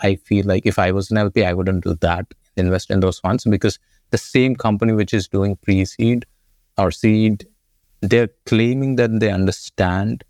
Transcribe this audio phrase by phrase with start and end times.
[0.00, 3.18] I feel like if I was an LP, I wouldn't do that, invest in those
[3.18, 3.78] funds because
[4.10, 6.26] the same company which is doing pre seed
[6.76, 7.46] or seed,
[8.00, 10.24] they're claiming that they understand,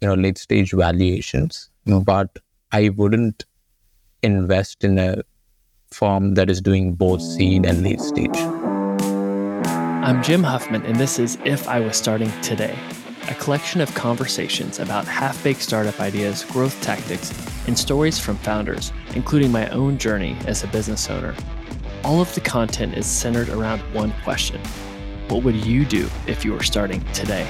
[0.00, 2.38] you know, late stage valuations, but
[2.72, 3.44] I wouldn't
[4.22, 5.22] invest in a
[5.90, 8.36] firm that is doing both seed and late stage.
[10.06, 12.76] I'm Jim Huffman, and this is If I Was Starting Today,
[13.28, 17.32] a collection of conversations about half baked startup ideas, growth tactics,
[17.66, 21.34] and stories from founders, including my own journey as a business owner.
[22.04, 24.60] All of the content is centered around one question
[25.28, 27.46] What would you do if you were starting today?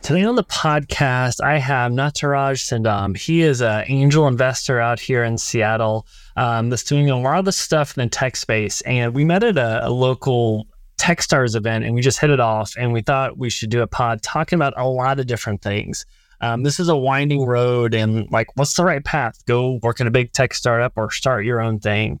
[0.00, 3.16] Today on the podcast, I have Nataraj Sindam.
[3.16, 7.44] He is an angel investor out here in Seattle um, that's doing a lot of
[7.44, 8.80] the stuff in the tech space.
[8.82, 10.66] And we met at a, a local
[10.98, 12.72] Techstars event and we just hit it off.
[12.78, 16.06] And we thought we should do a pod talking about a lot of different things.
[16.40, 19.42] Um, this is a winding road and like, what's the right path?
[19.46, 22.20] Go work in a big tech startup or start your own thing.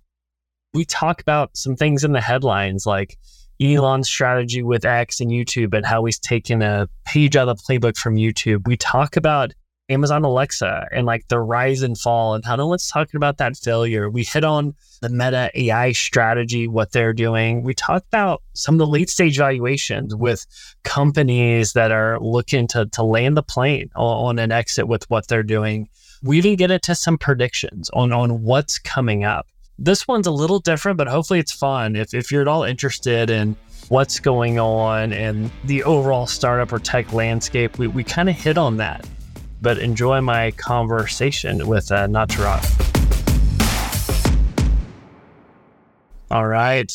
[0.74, 3.18] We talk about some things in the headlines like,
[3.60, 7.62] Elon's strategy with X and YouTube and how he's taken a page out of the
[7.62, 8.66] playbook from YouTube.
[8.66, 9.54] We talk about
[9.88, 13.56] Amazon Alexa and like the rise and fall and how no one's talking about that
[13.56, 14.10] failure.
[14.10, 17.62] We hit on the meta AI strategy, what they're doing.
[17.62, 20.44] We talked about some of the late stage valuations with
[20.82, 25.28] companies that are looking to, to land the plane on, on an exit with what
[25.28, 25.88] they're doing.
[26.22, 29.46] We even get into some predictions on, on what's coming up.
[29.78, 31.94] This one's a little different, but hopefully it's fun.
[31.94, 33.54] If, if you're at all interested in
[33.88, 38.58] what's going on and the overall startup or tech landscape, we, we kind of hit
[38.58, 39.06] on that.
[39.60, 42.86] But enjoy my conversation with uh, Nataraj.
[46.30, 46.92] All right.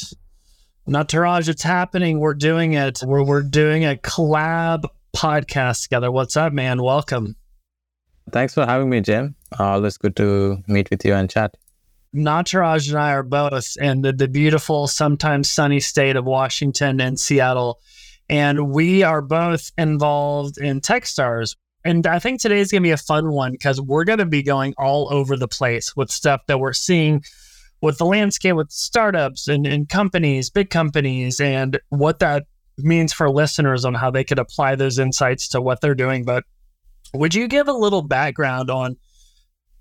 [0.88, 2.20] Nataraj, it's happening.
[2.20, 3.00] We're doing it.
[3.04, 4.84] We're, we're doing a collab
[5.16, 6.12] podcast together.
[6.12, 6.82] What's up, man?
[6.82, 7.36] Welcome.
[8.32, 9.36] Thanks for having me, Jim.
[9.58, 11.56] Always good to meet with you and chat.
[12.16, 17.20] Nataraj and I are both in the, the beautiful, sometimes sunny state of Washington and
[17.20, 17.80] Seattle.
[18.30, 21.56] And we are both involved in Techstars.
[21.84, 24.26] And I think today is going to be a fun one because we're going to
[24.26, 27.24] be going all over the place with stuff that we're seeing
[27.82, 32.46] with the landscape with startups and, and companies, big companies, and what that
[32.78, 36.24] means for listeners on how they could apply those insights to what they're doing.
[36.24, 36.44] But
[37.14, 38.98] would you give a little background on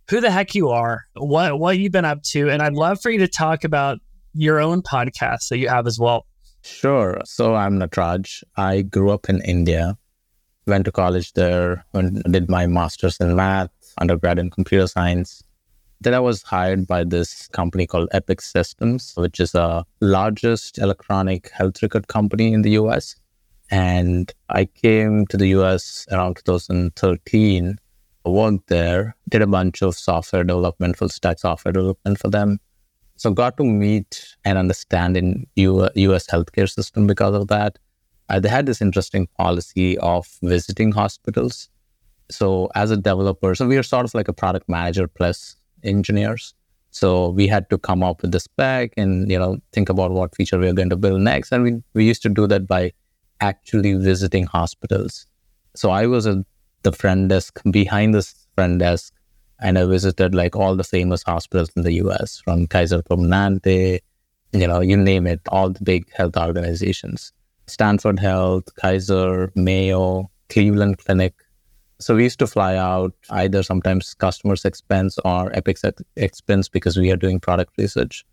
[0.08, 3.10] who the heck you are, what what you've been up to, and I'd love for
[3.10, 3.98] you to talk about
[4.34, 6.26] your own podcast that you have as well.
[6.62, 7.20] Sure.
[7.24, 8.42] So I'm Nataraj.
[8.56, 9.96] I grew up in India,
[10.70, 15.42] went to college there, and did my master's in math, undergrad in computer science.
[16.00, 21.50] Then I was hired by this company called Epic Systems, which is the largest electronic
[21.50, 23.16] health record company in the US.
[23.70, 27.78] And I came to the US around 2013
[28.24, 32.58] worked there, did a bunch of software development, full stack software development for them.
[33.16, 37.78] So got to meet and understand in US healthcare system because of that.
[38.30, 41.68] Uh, they had this interesting policy of visiting hospitals.
[42.30, 46.54] So as a developer, so we are sort of like a product manager plus engineers.
[46.92, 50.34] So we had to come up with the spec and you know think about what
[50.36, 51.50] feature we are going to build next.
[51.52, 52.92] And we we used to do that by
[53.40, 55.26] actually visiting hospitals.
[55.74, 56.38] So I was at
[56.82, 59.12] the front desk behind this front desk
[59.60, 64.00] and I visited like all the famous hospitals in the US from Kaiser Permanente,
[64.52, 67.32] you know, you name it, all the big health organizations.
[67.70, 71.34] Stanford Health, Kaiser, Mayo, Cleveland Clinic.
[71.98, 75.84] So we used to fly out either sometimes customers' expense or Epic's
[76.16, 78.24] expense because we are doing product research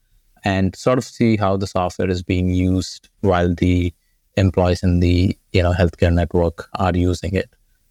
[0.43, 3.93] and sort of see how the software is being used while the
[4.35, 7.49] employees in the you know healthcare network are using it.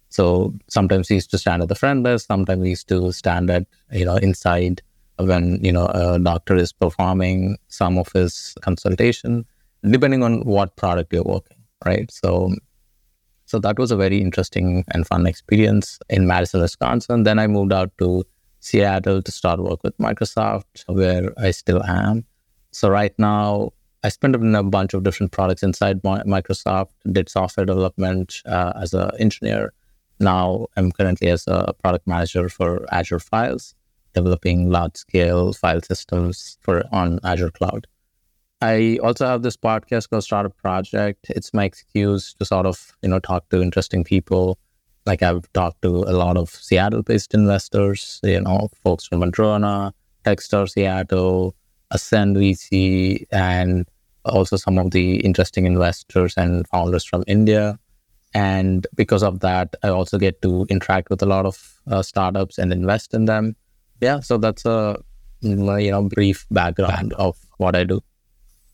[0.09, 3.49] So sometimes we used to stand at the front desk, sometimes we used to stand
[3.49, 4.81] at, you know, inside
[5.17, 9.45] when, you know, a doctor is performing some of his consultation,
[9.83, 12.09] depending on what product you're working, right?
[12.11, 12.53] So
[13.45, 17.23] so that was a very interesting and fun experience in Madison, Wisconsin.
[17.23, 18.25] Then I moved out to
[18.59, 22.25] Seattle to start work with Microsoft, where I still am.
[22.71, 23.71] So right now,
[24.03, 28.93] I spent in a bunch of different products inside Microsoft, did software development uh, as
[28.93, 29.71] an engineer,
[30.19, 33.75] now I'm currently as a product manager for Azure Files,
[34.13, 37.87] developing large scale file systems for on Azure Cloud.
[38.61, 41.27] I also have this podcast called Startup Project.
[41.29, 44.57] It's my excuse to sort of, you know, talk to interesting people.
[45.05, 49.93] Like I've talked to a lot of Seattle-based investors, you know, folks from Madrona,
[50.25, 51.55] Techstar Seattle,
[51.91, 53.87] Ascend VC, and
[54.25, 57.79] also some of the interesting investors and founders from India.
[58.33, 62.57] And because of that, I also get to interact with a lot of uh, startups
[62.57, 63.55] and invest in them.
[64.01, 64.99] Yeah, so that's a
[65.41, 68.01] you know brief background of what I do.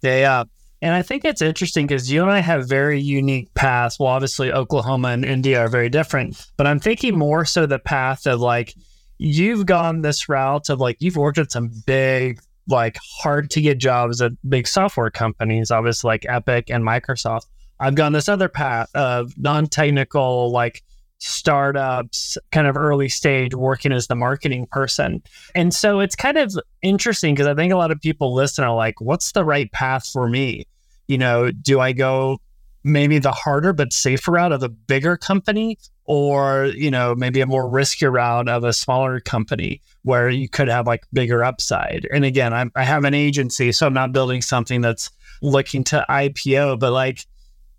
[0.03, 0.43] Yeah, uh, yeah.
[0.81, 3.97] And I think it's interesting because you and I have very unique paths.
[3.97, 8.27] Well, obviously, Oklahoma and India are very different, but I'm thinking more so the path
[8.27, 8.75] of like
[9.17, 13.77] you've gone this route of like you've worked at some big, like hard to get
[13.77, 17.45] jobs at big software companies, obviously like Epic and Microsoft.
[17.79, 20.83] I've gone this other path of non technical, like
[21.27, 25.23] startups, kind of early stage, working as the marketing person.
[25.55, 28.75] And so it's kind of interesting because I think a lot of people listen are
[28.75, 30.65] like, what's the right path for me?
[31.07, 32.39] you know, do I go
[32.83, 37.45] maybe the harder but safer route of a bigger company or you know maybe a
[37.45, 42.25] more riskier route of a smaller company where you could have like bigger upside and
[42.25, 45.09] again I'm, i have an agency so i'm not building something that's
[45.41, 47.25] looking to ipo but like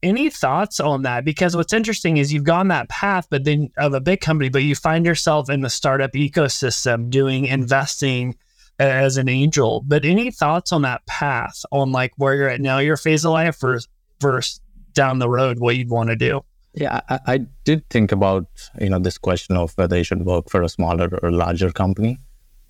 [0.04, 3.94] any thoughts on that because what's interesting is you've gone that path but then of
[3.94, 8.36] a big company but you find yourself in the startup ecosystem doing investing
[8.78, 9.82] as an angel.
[9.86, 13.32] But any thoughts on that path on like where you're at now, your phase of
[13.32, 13.88] life versus,
[14.20, 14.60] versus
[14.92, 16.44] down the road, what you'd want to do?
[16.74, 18.46] Yeah, I, I, did think about
[18.80, 22.18] you know this question of whether you should work for a smaller or larger company.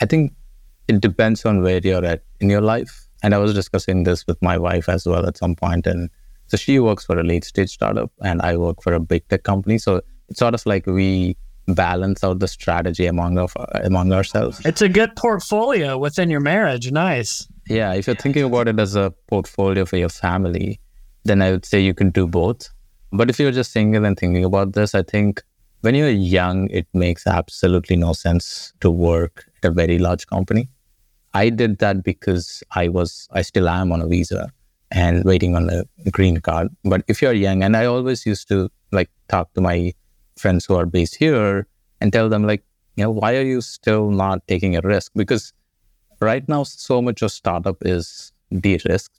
[0.03, 0.35] I think
[0.89, 3.07] it depends on where you're at in your life.
[3.23, 6.11] And I was discussing this with my wife as well at some point, and
[6.49, 9.43] so she works for a late stage startup, and I work for a big tech
[9.43, 9.79] company.
[9.79, 11.37] So it's sort of like we
[11.67, 14.61] balance out the strategy among of among ourselves.
[14.65, 16.91] It's a good portfolio within your marriage.
[16.93, 17.49] Nice.
[17.69, 20.81] Yeah, if you're thinking about it as a portfolio for your family,
[21.25, 22.69] then I would say you can do both.
[23.13, 25.43] But if you're just single and thinking about this, I think
[25.81, 30.69] when you're young, it makes absolutely no sense to work at a very large company.
[31.33, 34.53] I did that because I was, I still am on a visa
[34.95, 36.69] and waiting on a green card.
[36.85, 39.93] But if you're young, and I always used to like talk to my
[40.37, 41.67] friends who are based here
[42.01, 42.63] and tell them like
[42.97, 45.13] you know why are you still not taking a risk?
[45.15, 45.53] Because
[46.21, 49.19] right now so much of startup is de-risked.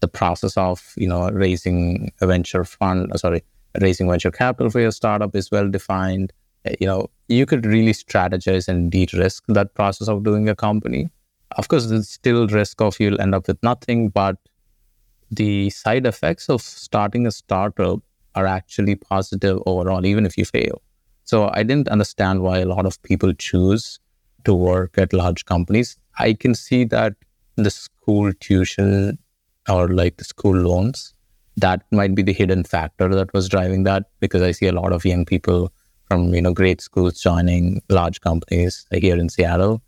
[0.00, 3.42] The process of you know raising a venture fund uh, sorry
[3.80, 6.32] raising venture capital for your startup is well defined.
[6.66, 11.08] Uh, you know you could really strategize and de-risk that process of doing a company.
[11.56, 14.36] Of course there's still risk of you'll end up with nothing but
[15.30, 18.00] the side effects of starting a startup
[18.34, 20.82] are actually positive overall, even if you fail.
[21.24, 23.98] So I didn't understand why a lot of people choose
[24.44, 25.96] to work at large companies.
[26.18, 27.14] I can see that
[27.56, 29.18] the school tuition
[29.68, 31.14] or like the school loans,
[31.56, 34.92] that might be the hidden factor that was driving that because I see a lot
[34.92, 35.72] of young people
[36.08, 39.82] from, you know, great schools joining large companies here in Seattle.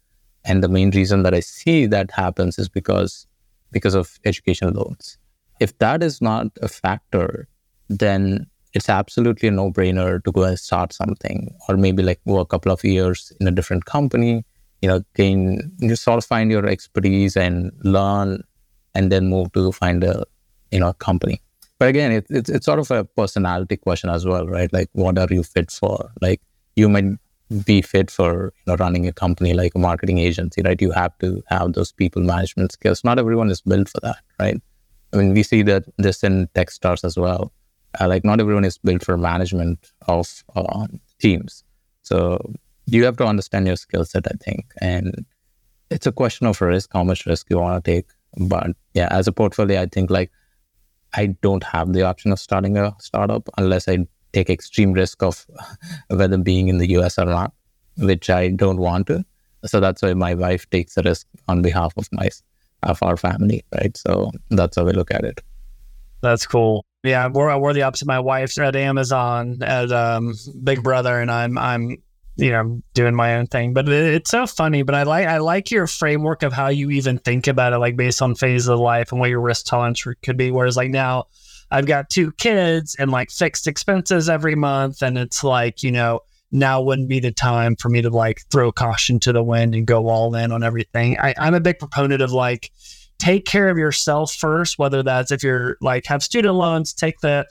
[0.45, 3.27] And the main reason that I see that happens is because
[3.73, 5.19] because of education loans.
[5.61, 7.49] If that is not a factor,
[7.89, 12.49] then it's absolutely a no brainer to go and start something or maybe like work
[12.49, 14.45] a couple of years in a different company,
[14.83, 18.43] you know, gain, just sort of find your expertise and learn
[18.95, 20.25] and then move to find a,
[20.71, 21.41] you know, company.
[21.79, 24.73] But again, it, it's, it's sort of a personality question as well, right?
[24.73, 26.11] Like, what are you fit for?
[26.21, 26.41] Like,
[26.75, 27.05] you might
[27.65, 30.81] be fit for you know, running a company like a marketing agency, right?
[30.81, 33.05] You have to have those people management skills.
[33.05, 34.61] Not everyone is built for that, right?
[35.17, 37.53] I mean, we see that this in Techstars as well
[38.01, 40.87] uh, like not everyone is built for management of uh,
[41.19, 41.65] teams.
[42.03, 42.55] So
[42.87, 45.25] you have to understand your skill set, I think, and
[45.91, 48.07] it's a question of risk, how much risk you want to take.
[48.37, 50.31] But yeah, as a portfolio, I think like
[51.15, 55.47] I don't have the option of starting a startup unless I take extreme risk of
[56.09, 57.53] whether being in the US or not,
[57.97, 59.25] which I don't want to.
[59.65, 62.29] So that's why my wife takes the risk on behalf of my
[62.87, 63.97] of our family, right?
[63.97, 65.41] So that's how we look at it.
[66.23, 66.85] That's cool.
[67.03, 68.07] Yeah, we're we're the opposite.
[68.09, 71.99] My wife's at Amazon at um, Big Brother, and I'm I'm
[72.37, 73.75] you know doing my own thing.
[73.75, 74.83] But it, it's so funny.
[74.83, 77.97] But I like I like your framework of how you even think about it, like
[77.97, 80.51] based on phase of life and what your risk tolerance could be.
[80.51, 81.27] Whereas like now,
[81.71, 86.21] I've got two kids and like fixed expenses every month, and it's like you know
[86.53, 89.87] now wouldn't be the time for me to like throw caution to the wind and
[89.87, 91.19] go all in on everything.
[91.19, 92.71] I, I'm a big proponent of like
[93.19, 97.47] take care of yourself first, whether that's if you're like have student loans, take the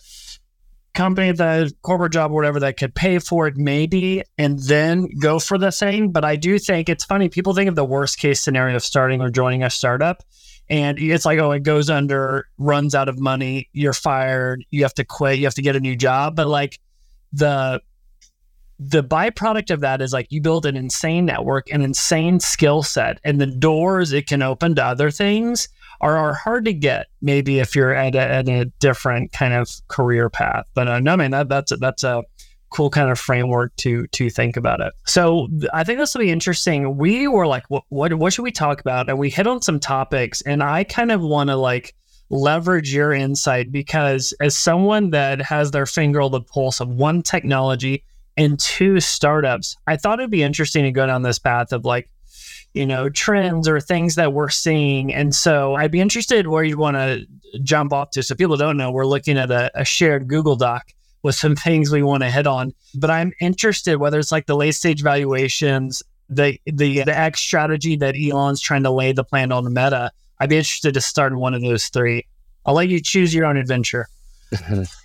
[0.94, 5.58] company, the corporate job, whatever that could pay for it, maybe, and then go for
[5.58, 6.12] the thing.
[6.12, 7.30] But I do think it's funny.
[7.30, 10.24] People think of the worst case scenario of starting or joining a startup.
[10.68, 14.96] And it's like, oh, it goes under, runs out of money, you're fired, you have
[14.96, 16.36] to quit, you have to get a new job.
[16.36, 16.80] But like
[17.34, 17.82] the
[18.79, 23.20] the byproduct of that is like you build an insane network, an insane skill set,
[23.24, 25.70] and the doors it can open to other things
[26.01, 29.70] are, are hard to get maybe if you're at a, at a different kind of
[29.88, 30.65] career path.
[30.74, 32.24] But uh, no, I mean that, that's a, that's a
[32.70, 34.91] cool kind of framework to to think about it.
[35.05, 36.98] So I think this will be interesting.
[36.98, 39.10] We were like, what what, what should we talk about?
[39.10, 41.96] And we hit on some topics, and I kind of want to like
[42.29, 47.22] leverage your insight because as someone that has their finger on the pulse of one
[47.22, 48.03] technology
[48.38, 52.10] and two startups, I thought it'd be interesting to go down this path of like
[52.75, 55.13] you know, trends or things that we're seeing.
[55.13, 57.25] And so I'd be interested where you'd want to
[57.63, 58.22] jump off to.
[58.22, 60.92] So people don't know, we're looking at a, a shared Google Doc
[61.24, 62.74] with some things we want to hit on.
[62.94, 67.96] But I'm interested whether it's like the late stage valuations, the the the X strategy
[67.96, 70.12] that Elon's trying to lay the plan on Meta.
[70.39, 72.27] I'd be interested to start in one of those three.
[72.65, 74.08] I'll let you choose your own adventure.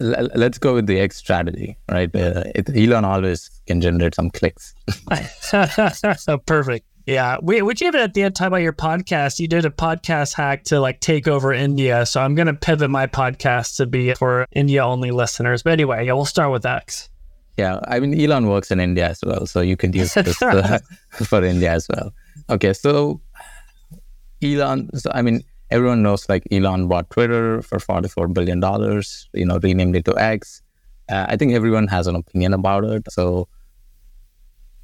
[0.00, 2.14] Let's go with the X strategy, right?
[2.14, 4.74] Uh, it, Elon always can generate some clicks.
[6.18, 6.86] So perfect.
[7.06, 10.34] Yeah, we which even at the end time about your podcast, you did a podcast
[10.34, 12.06] hack to like take over India.
[12.06, 15.62] So I'm gonna pivot my podcast to be for India only listeners.
[15.62, 17.10] But anyway, yeah, we'll start with X.
[17.58, 20.78] Yeah, I mean Elon works in India as well, so you can use this uh,
[21.12, 22.12] for India as well.
[22.48, 23.20] Okay, so
[24.42, 25.44] Elon, so I mean
[25.74, 29.28] everyone knows like Elon bought Twitter for 44 billion dollars.
[29.34, 30.62] You know, renamed it to X.
[31.10, 33.10] Uh, I think everyone has an opinion about it.
[33.10, 33.48] So,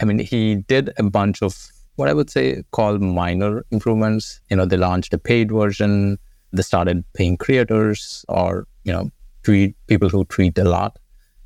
[0.00, 1.54] I mean, he did a bunch of
[1.94, 4.40] what I would say call minor improvements.
[4.50, 6.18] You know, they launched a paid version.
[6.52, 9.10] They started paying creators or, you know,
[9.44, 10.98] tweet people who tweet a lot,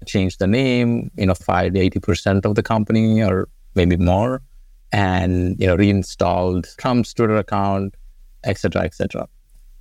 [0.07, 4.41] changed the name, you know, fired 80% of the company or maybe more,
[4.93, 7.95] and, you know, reinstalled Trump's Twitter account,
[8.45, 9.29] etc., etc.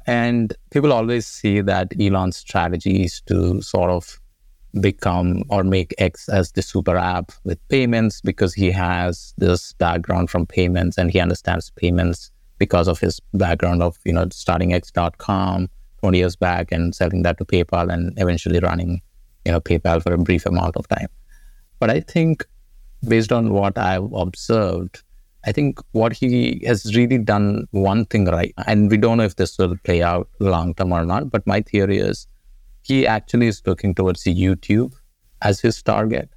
[0.06, 4.20] And people always see that Elon's strategy is to sort of
[4.82, 10.30] become or make X as the super app with payments because he has this background
[10.30, 15.70] from payments and he understands payments because of his background of, you know, starting X.com
[16.00, 19.02] 20 years back and selling that to PayPal and eventually running,
[19.46, 21.08] you know, PayPal for a brief amount of time.
[21.80, 22.46] But I think
[23.08, 25.03] based on what I've observed,
[25.46, 29.36] I think what he has really done one thing right, and we don't know if
[29.36, 32.28] this will play out long term or not, but my theory is
[32.82, 34.94] he actually is looking towards YouTube
[35.42, 36.30] as his target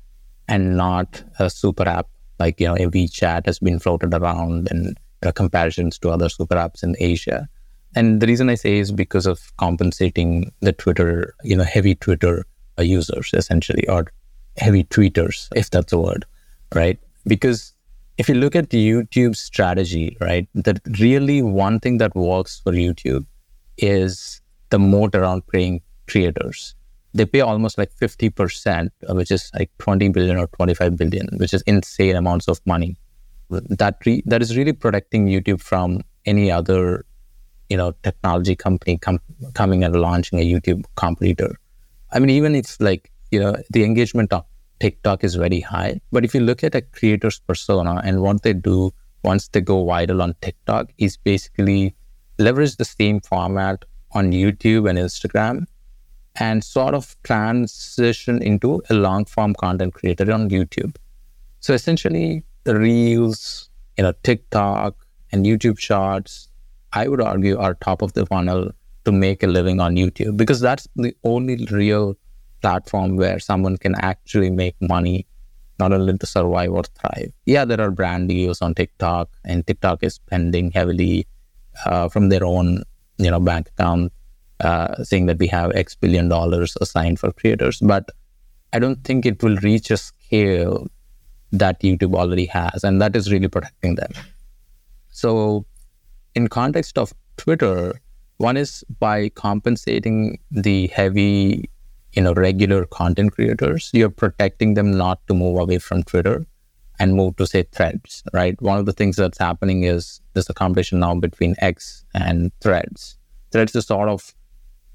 [0.48, 2.08] and not a super app
[2.38, 4.98] like you know a WeChat has been floated around and
[5.34, 7.48] comparisons to other super apps in Asia.
[7.94, 12.44] And the reason I say is because of compensating the Twitter, you know, heavy Twitter
[12.78, 14.06] users essentially, or
[14.58, 16.26] heavy tweeters, if that's a word,
[16.75, 16.98] right?
[17.26, 17.72] Because
[18.18, 23.26] if you look at YouTube strategy, right, that really one thing that works for YouTube
[23.76, 26.75] is the moat around paying creators.
[27.12, 31.52] They pay almost like 50%, uh, which is like 20 billion or 25 billion, which
[31.54, 32.96] is insane amounts of money.
[33.50, 37.04] That re- that is really protecting YouTube from any other,
[37.68, 39.20] you know, technology company com-
[39.54, 41.56] coming and launching a YouTube competitor.
[42.12, 44.32] I mean, even if like you know the engagement
[44.80, 48.52] TikTok is very high, but if you look at a creator's persona and what they
[48.52, 48.92] do
[49.23, 51.95] once they go viral on TikTok, is basically
[52.38, 55.66] leverage the same format on YouTube and Instagram
[56.37, 60.97] and sort of transition into a long form content creator on YouTube.
[61.61, 64.95] So essentially, the Reels, you know, TikTok
[65.33, 66.49] and YouTube Shorts,
[66.92, 68.71] I would argue are top of the funnel
[69.04, 72.16] to make a living on YouTube because that's the only real
[72.66, 75.26] platform where someone can actually make money,
[75.78, 77.32] not only to survive or thrive.
[77.54, 81.26] Yeah, there are brand deals on TikTok, and TikTok is spending heavily
[81.85, 82.82] uh, from their own,
[83.18, 84.12] you know, bank account
[84.61, 88.11] uh, saying that we have X billion dollars assigned for creators, but
[88.73, 90.87] I don't think it will reach a scale
[91.52, 94.12] that YouTube already has, and that is really protecting them.
[95.11, 95.64] So,
[96.35, 98.00] in context of Twitter,
[98.38, 101.70] one is by compensating the heavy,
[102.16, 106.46] you know, regular content creators, you're protecting them not to move away from Twitter
[106.99, 108.61] and move to say threads, right?
[108.62, 113.18] One of the things that's happening is there's a competition now between X and threads.
[113.52, 114.35] Threads is sort of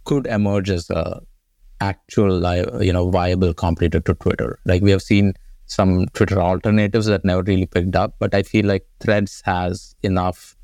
[0.05, 1.21] could emerge as a
[1.79, 4.59] actual uh, you know viable competitor to Twitter.
[4.65, 5.33] Like we have seen
[5.67, 10.55] some Twitter alternatives that never really picked up, but I feel like Threads has enough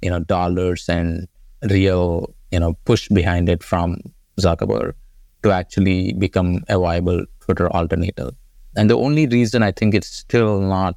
[0.00, 1.28] you know dollars and
[1.70, 3.98] real you know push behind it from
[4.40, 4.94] Zuckerberg
[5.42, 8.34] to actually become a viable Twitter alternative.
[8.76, 10.96] And the only reason I think it's still not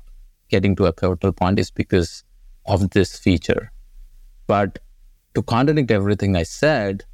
[0.49, 2.23] getting to a pivotal point is because
[2.65, 3.71] of this feature.
[4.47, 4.79] But
[5.35, 7.05] to contradict everything I said,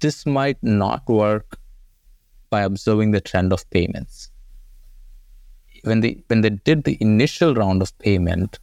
[0.00, 1.58] this might not work
[2.50, 4.30] by observing the trend of payments.
[5.82, 8.58] When they when they did the initial round of payment,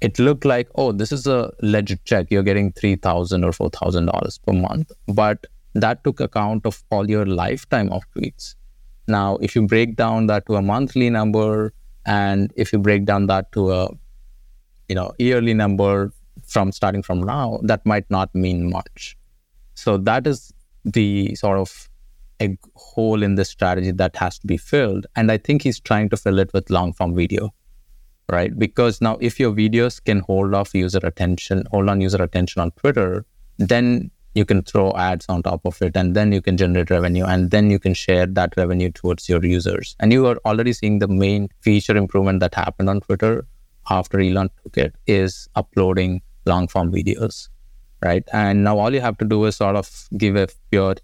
[0.00, 2.30] it looked like, oh, this is a legit check.
[2.30, 5.46] You're getting three thousand or four thousand dollars per month, but
[5.82, 8.54] that took account of all your lifetime of tweets.
[9.08, 11.72] Now, if you break down that to a monthly number,
[12.04, 13.88] and if you break down that to a
[14.88, 16.12] you know yearly number
[16.46, 19.16] from starting from now, that might not mean much.
[19.74, 20.52] So that is
[20.84, 21.88] the sort of
[22.40, 25.06] a hole in this strategy that has to be filled.
[25.16, 27.52] And I think he's trying to fill it with long form video,
[28.30, 28.56] right?
[28.58, 32.70] Because now if your videos can hold off user attention, hold on user attention on
[32.72, 33.24] Twitter,
[33.58, 37.24] then you can throw ads on top of it and then you can generate revenue
[37.24, 39.96] and then you can share that revenue towards your users.
[39.98, 43.46] And you are already seeing the main feature improvement that happened on Twitter
[43.88, 47.48] after Elon took it is uploading long form videos,
[48.04, 48.24] right?
[48.32, 50.96] And now all you have to do is sort of give a pure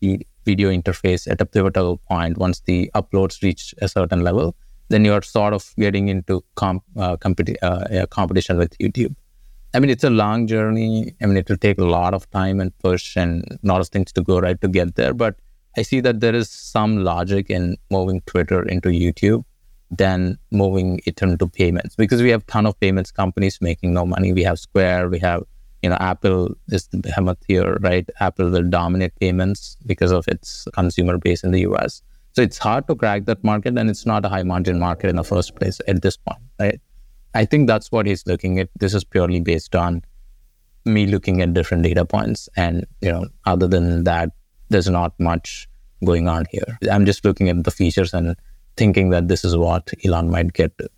[0.44, 4.54] video interface at a pivotal point once the uploads reach a certain level
[4.88, 9.14] then you're sort of getting into comp, uh, competi- uh, competition with youtube
[9.74, 12.60] i mean it's a long journey i mean it will take a lot of time
[12.60, 15.36] and push and a lot of things to go right to get there but
[15.76, 19.44] i see that there is some logic in moving twitter into youtube
[19.90, 24.32] than moving it into payments because we have ton of payments companies making no money
[24.32, 25.42] we have square we have
[25.82, 28.08] you know, Apple is the behemoth here, right?
[28.20, 32.02] Apple will dominate payments because of its consumer base in the US.
[32.34, 35.16] So it's hard to crack that market, and it's not a high margin market in
[35.16, 36.80] the first place at this point, right?
[37.34, 38.68] I think that's what he's looking at.
[38.78, 40.02] This is purely based on
[40.84, 44.30] me looking at different data points, and you know, other than that,
[44.68, 45.68] there's not much
[46.04, 46.78] going on here.
[46.90, 48.34] I'm just looking at the features and
[48.76, 50.88] thinking that this is what Elon might get to.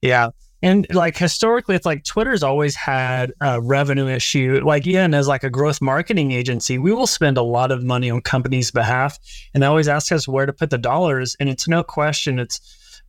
[0.00, 0.30] Yeah.
[0.62, 4.62] And like historically, it's like Twitter's always had a revenue issue.
[4.64, 8.10] Like, again, as like a growth marketing agency, we will spend a lot of money
[8.10, 9.18] on companies' behalf.
[9.52, 11.36] And they always ask us where to put the dollars.
[11.38, 12.60] And it's no question, it's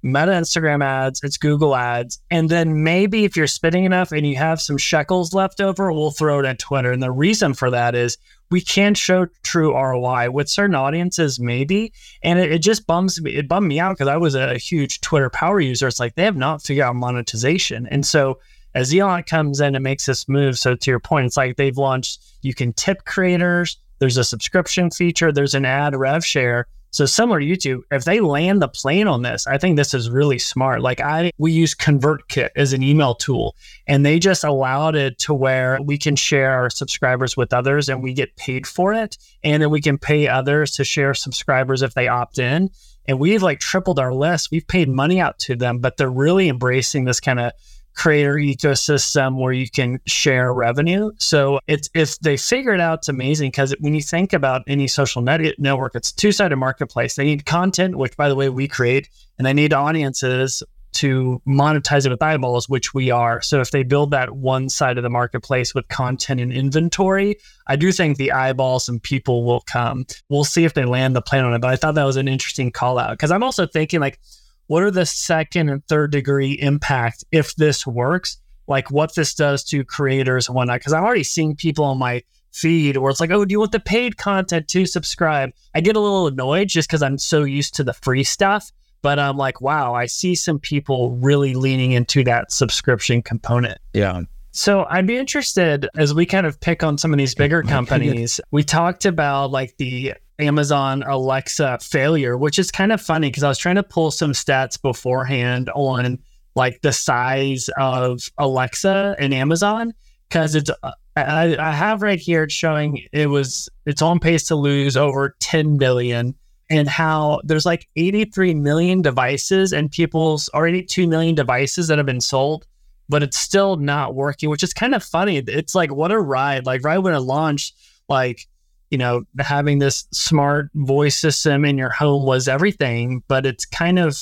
[0.05, 2.19] Meta Instagram ads, it's Google ads.
[2.29, 6.12] And then maybe if you're spending enough and you have some shekels left over, we'll
[6.12, 6.91] throw it at Twitter.
[6.91, 8.19] And the reason for that is
[8.51, 11.91] we can't show true ROI with certain audiences, maybe.
[12.21, 15.01] And it, it just bums me, it bummed me out because I was a huge
[15.01, 15.88] Twitter power user.
[15.88, 17.88] It's like they have not figured out monetization.
[17.88, 18.38] And so
[18.75, 21.75] as Elon comes in and makes this move, so to your point, it's like they've
[21.75, 26.68] launched, you can tip creators, there's a subscription feature, there's an ad rev share.
[26.96, 30.10] So similar to YouTube, if they land the plane on this, I think this is
[30.10, 30.81] really smart.
[30.81, 35.34] Like I we use ConvertKit as an email tool and they just allowed it to
[35.34, 39.18] where we can share our subscribers with others and we get paid for it.
[39.44, 42.70] And then we can pay others to share subscribers if they opt in.
[43.10, 44.50] And we've like tripled our list.
[44.50, 47.51] We've paid money out to them, but they're really embracing this kind of
[47.96, 51.12] creator ecosystem where you can share revenue.
[51.18, 54.88] So it's if they figure it out, it's amazing because when you think about any
[54.88, 57.16] social net- network, it's two sided marketplace.
[57.16, 60.62] They need content, which by the way we create, and they need audiences
[60.96, 63.42] to monetize it with eyeballs, which we are.
[63.42, 67.36] So if they build that one side of the marketplace with content and inventory,
[67.68, 70.05] I do think the eyeballs and people will come.
[70.29, 71.60] We'll see if they land the plane on it.
[71.60, 74.20] But I thought that was an interesting call out because I'm also thinking like
[74.67, 78.37] what are the second and third degree impact if this works?
[78.67, 80.79] Like what this does to creators and whatnot.
[80.79, 83.73] Because I'm already seeing people on my feed where it's like, oh, do you want
[83.73, 85.51] the paid content to subscribe?
[85.75, 88.71] I get a little annoyed just because I'm so used to the free stuff.
[89.01, 93.77] But I'm like, wow, I see some people really leaning into that subscription component.
[93.93, 94.21] Yeah.
[94.51, 98.39] So I'd be interested as we kind of pick on some of these bigger companies.
[98.49, 103.50] we talked about like the Amazon Alexa failure, which is kind of funny because I
[103.50, 106.19] was trying to pull some stats beforehand on
[106.55, 109.93] like the size of Alexa and Amazon
[110.29, 114.48] because it's uh, I, I have right here it's showing it was it's on pace
[114.48, 116.35] to lose over 10 billion
[116.69, 122.05] and how there's like 83 million devices and people's already 2 million devices that have
[122.05, 122.65] been sold
[123.07, 125.37] but it's still not working which is kind of funny.
[125.37, 126.65] It's like what a ride.
[126.65, 127.75] Like right when it launched
[128.09, 128.48] like
[128.96, 134.00] you know, having this smart voice system in your home was everything, but it's kind
[134.00, 134.18] of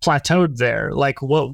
[0.00, 0.92] plateaued there.
[0.92, 1.50] Like what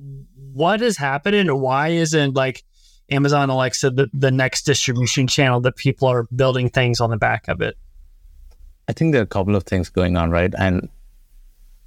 [0.52, 2.62] what is happening and why isn't like
[3.10, 7.48] Amazon Alexa the, the next distribution channel that people are building things on the back
[7.48, 7.78] of it?
[8.86, 10.52] I think there are a couple of things going on, right?
[10.58, 10.90] And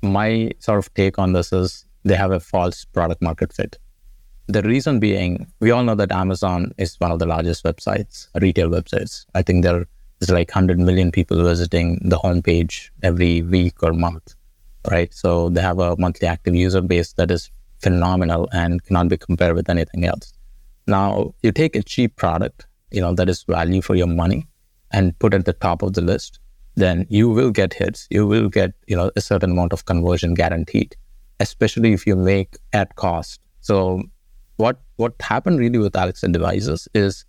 [0.02, 3.78] my sort of take on this is they have a false product market fit.
[4.48, 8.70] The reason being, we all know that Amazon is one of the largest websites, retail
[8.70, 9.28] websites.
[9.36, 9.86] I think they're
[10.22, 14.36] there's like 100 million people visiting the homepage every week or month,
[14.92, 15.12] right?
[15.12, 19.56] So they have a monthly active user base that is phenomenal and cannot be compared
[19.56, 20.32] with anything else.
[20.86, 24.46] Now, you take a cheap product, you know, that is value for your money
[24.92, 26.40] and put at the top of the list,
[26.76, 28.08] then you will get hits.
[28.12, 30.96] You will get, you know, a certain amount of conversion guaranteed,
[31.40, 33.40] especially if you make at cost.
[33.62, 34.04] So
[34.58, 37.26] what what happened really with Alexa devices is,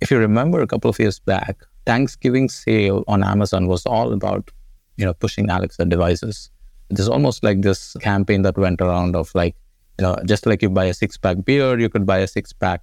[0.00, 1.56] if you remember a couple of years back,
[1.86, 4.50] Thanksgiving sale on Amazon was all about,
[4.96, 6.50] you know, pushing Alexa devices.
[6.90, 9.56] There's almost like this campaign that went around of like,
[9.98, 12.52] you know, just like you buy a six pack beer, you could buy a six
[12.52, 12.82] pack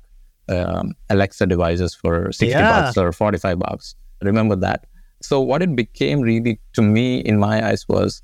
[0.50, 2.82] um, Alexa devices for 60 yeah.
[2.82, 3.96] bucks or 45 bucks.
[4.22, 4.88] Remember that?
[5.22, 8.22] So what it became really to me in my eyes was,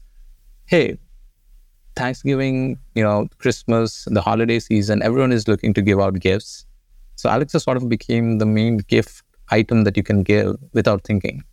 [0.66, 0.98] hey,
[1.96, 6.66] Thanksgiving, you know, Christmas, the holiday season, everyone is looking to give out gifts.
[7.16, 11.44] So Alexa sort of became the main gift item that you can give without thinking.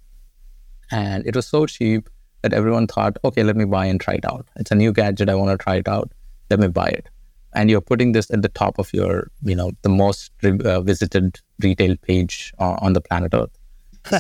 [0.91, 2.09] And it was so cheap
[2.43, 4.47] that everyone thought, okay, let me buy and try it out.
[4.57, 5.29] It's a new gadget.
[5.29, 6.13] I want to try it out.
[6.51, 7.09] Let me buy it.
[7.55, 11.41] And you're putting this at the top of your, you know, the most uh, visited
[11.61, 13.51] retail page uh, on the planet Earth.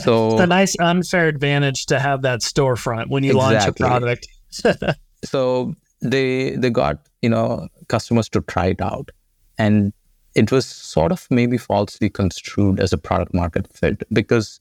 [0.02, 3.54] So it's a nice unfair advantage to have that storefront when you exactly.
[3.54, 4.98] launch a product.
[5.24, 9.10] so they they got you know customers to try it out,
[9.58, 9.92] and
[10.36, 14.60] it was sort of maybe falsely construed as a product market fit because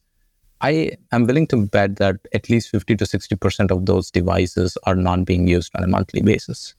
[0.61, 4.95] I am willing to bet that at least 50 to 60% of those devices are
[4.95, 6.73] not being used on a monthly basis.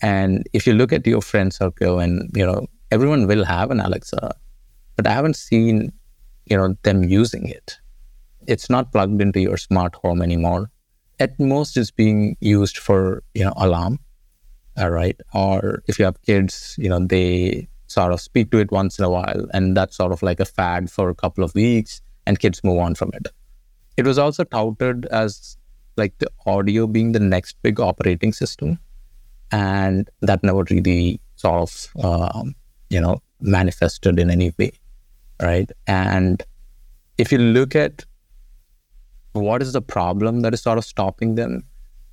[0.00, 3.78] And if you look at your friend circle and, you know, everyone will have an
[3.78, 4.34] Alexa,
[4.96, 5.92] but I haven't seen,
[6.46, 7.76] you know, them using it.
[8.46, 10.70] It's not plugged into your smart home anymore.
[11.20, 13.98] At most, it's being used for, you know, alarm.
[14.78, 15.20] All right.
[15.34, 19.04] Or if you have kids, you know, they sort of speak to it once in
[19.04, 19.46] a while.
[19.52, 22.78] And that's sort of like a fad for a couple of weeks and kids move
[22.78, 23.28] on from it.
[23.96, 25.56] It was also touted as
[25.96, 28.78] like the audio being the next big operating system.
[29.52, 32.54] And that never really sort of, um,
[32.90, 34.72] you know, manifested in any way.
[35.40, 35.70] Right.
[35.86, 36.42] And
[37.18, 38.04] if you look at
[39.32, 41.64] what is the problem that is sort of stopping them,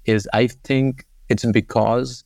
[0.05, 2.23] is I think it's because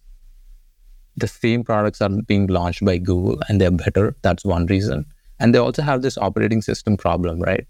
[1.17, 4.15] the same products are being launched by Google and they're better.
[4.21, 5.05] That's one reason.
[5.39, 7.67] And they also have this operating system problem, right?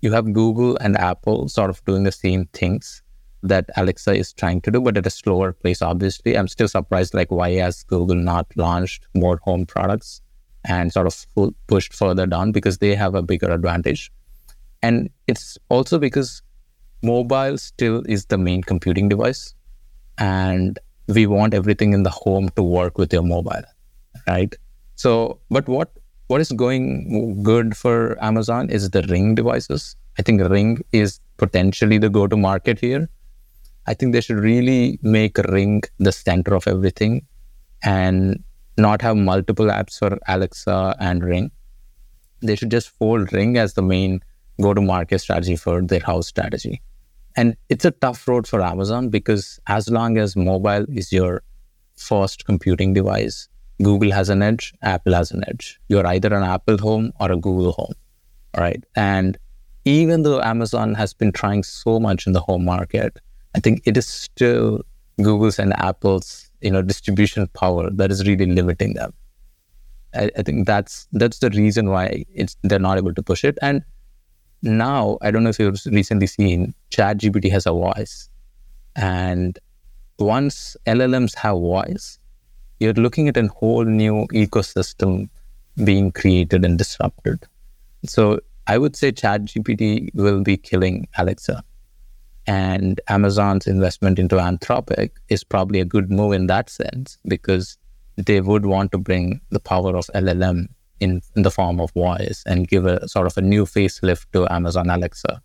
[0.00, 3.02] You have Google and Apple sort of doing the same things
[3.42, 6.36] that Alexa is trying to do, but at a slower pace, obviously.
[6.36, 10.20] I'm still surprised, like, why has Google not launched more home products
[10.64, 11.26] and sort of
[11.68, 14.10] pushed further down because they have a bigger advantage.
[14.82, 16.42] And it's also because
[17.02, 19.54] mobile still is the main computing device.
[20.18, 20.78] And
[21.08, 23.62] we want everything in the home to work with your mobile,
[24.26, 24.54] right?
[24.96, 25.92] So, but what
[26.28, 29.96] what is going good for Amazon is the Ring devices.
[30.18, 33.08] I think Ring is potentially the go to market here.
[33.86, 37.24] I think they should really make Ring the center of everything
[37.84, 38.42] and
[38.76, 41.50] not have multiple apps for Alexa and Ring.
[42.42, 44.20] They should just fold Ring as the main
[44.60, 46.82] go to market strategy for their house strategy.
[47.36, 51.42] And it's a tough road for Amazon because as long as mobile is your
[51.96, 53.48] first computing device,
[53.82, 55.78] Google has an edge, Apple has an edge.
[55.88, 57.92] You're either an Apple home or a Google home.
[58.56, 58.82] Right.
[58.94, 59.36] And
[59.84, 63.18] even though Amazon has been trying so much in the home market,
[63.54, 64.80] I think it is still
[65.22, 69.12] Google's and Apple's, you know, distribution power that is really limiting them.
[70.14, 73.58] I, I think that's that's the reason why it's they're not able to push it.
[73.60, 73.84] And
[74.62, 78.28] now I don't know if you've recently seen ChatGPT has a voice,
[78.94, 79.58] and
[80.18, 82.18] once LLMs have voice,
[82.80, 85.28] you're looking at a whole new ecosystem
[85.84, 87.44] being created and disrupted.
[88.04, 91.62] So I would say ChatGPT will be killing Alexa.
[92.48, 97.76] And Amazon's investment into Anthropic is probably a good move in that sense because
[98.16, 100.68] they would want to bring the power of LLM
[101.00, 104.50] in, in the form of voice and give a sort of a new facelift to
[104.52, 105.40] Amazon Alexa.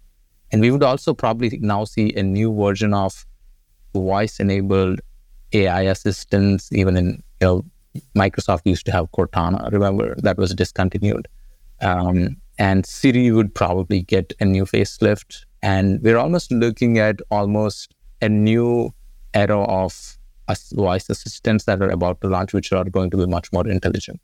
[0.52, 3.26] And we would also probably now see a new version of
[3.94, 5.02] voice enabled
[5.54, 7.66] AI assistants, even in, you know,
[8.16, 11.28] Microsoft used to have Cortana, remember, that was discontinued.
[11.82, 15.46] Um, and Siri would probably get a new facelift.
[15.62, 18.94] And we're almost looking at almost a new
[19.34, 20.18] era of
[20.74, 24.22] voice assistants that are about to launch, which are going to be much more intelligent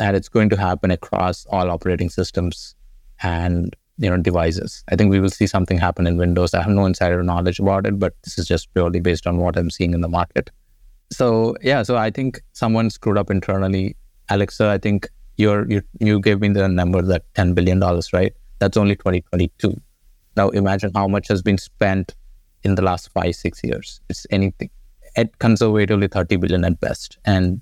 [0.00, 2.74] and it's going to happen across all operating systems
[3.22, 4.84] and you know devices.
[4.88, 6.54] I think we will see something happen in Windows.
[6.54, 9.56] I have no insider knowledge about it, but this is just purely based on what
[9.56, 10.50] I'm seeing in the market.
[11.12, 13.96] So yeah, so I think someone screwed up internally.
[14.28, 18.32] Alexa, I think you're, you you gave me the number that ten billion dollars, right?
[18.58, 19.80] That's only 2022.
[20.36, 22.14] Now imagine how much has been spent
[22.62, 24.00] in the last five six years.
[24.08, 24.70] It's anything
[25.16, 27.60] at conservatively 30 billion at best, and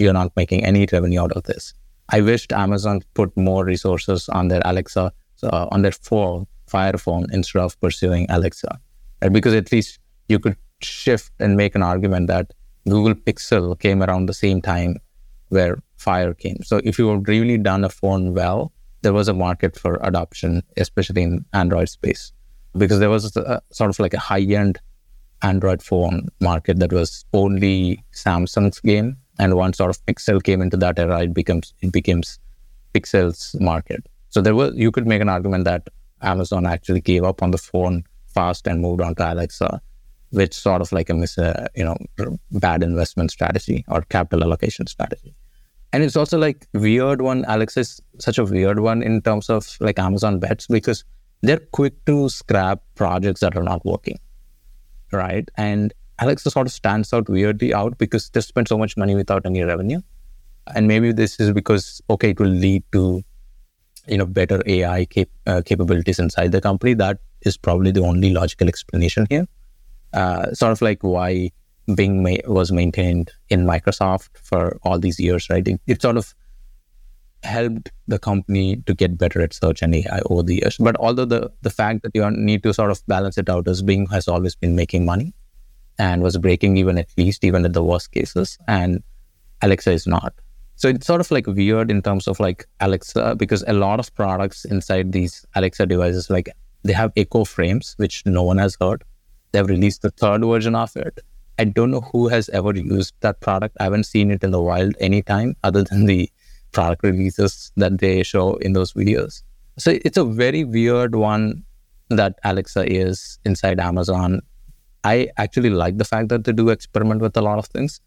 [0.00, 1.74] you're not making any revenue out of this.
[2.08, 7.26] I wished Amazon put more resources on their Alexa, uh, on their phone, Fire phone,
[7.32, 8.78] instead of pursuing Alexa?
[9.32, 12.52] Because at least you could shift and make an argument that
[12.88, 14.96] Google Pixel came around the same time
[15.48, 16.62] where fire came.
[16.62, 20.62] So if you have really done a phone well, there was a market for adoption,
[20.76, 22.32] especially in Android space,
[22.76, 24.78] because there was a, sort of like a high end
[25.42, 29.16] Android phone market that was only Samsung's game.
[29.40, 32.38] And once sort of Pixel came into that era, it becomes it becomes
[32.94, 34.06] Pixel's market.
[34.28, 35.88] So there was you could make an argument that
[36.20, 39.80] Amazon actually gave up on the phone fast and moved on to Alexa,
[40.28, 41.96] which sort of like a mis, uh, you know
[42.52, 45.34] bad investment strategy or capital allocation strategy.
[45.94, 47.46] And it's also like weird one.
[47.48, 51.02] Alexa is such a weird one in terms of like Amazon bets because
[51.40, 54.18] they're quick to scrap projects that are not working
[55.12, 55.48] right?
[55.56, 59.46] And Alexa sort of stands out weirdly out because they spend so much money without
[59.46, 60.00] any revenue.
[60.74, 63.22] And maybe this is because, okay, it will lead to,
[64.06, 66.94] you know, better AI cap- uh, capabilities inside the company.
[66.94, 69.48] That is probably the only logical explanation here.
[70.12, 71.50] Uh, sort of like why
[71.94, 75.66] Bing ma- was maintained in Microsoft for all these years, right?
[75.66, 76.34] It, it sort of
[77.42, 80.76] helped the company to get better at search and AI over the years.
[80.78, 83.80] But although the the fact that you need to sort of balance it out as
[83.80, 85.32] Bing has always been making money
[86.00, 89.02] and was breaking even at least even at the worst cases, and
[89.62, 90.32] Alexa is not.
[90.76, 94.12] So it's sort of like weird in terms of like Alexa because a lot of
[94.14, 96.48] products inside these Alexa devices like
[96.84, 99.04] they have Echo frames which no one has heard.
[99.52, 101.20] They've released the third version of it.
[101.58, 103.76] I don't know who has ever used that product.
[103.78, 106.30] I haven't seen it in the wild anytime other than the
[106.72, 109.42] product releases that they show in those videos.
[109.76, 111.62] So it's a very weird one
[112.08, 114.40] that Alexa is inside Amazon.
[115.04, 118.00] I actually like the fact that they do experiment with a lot of things,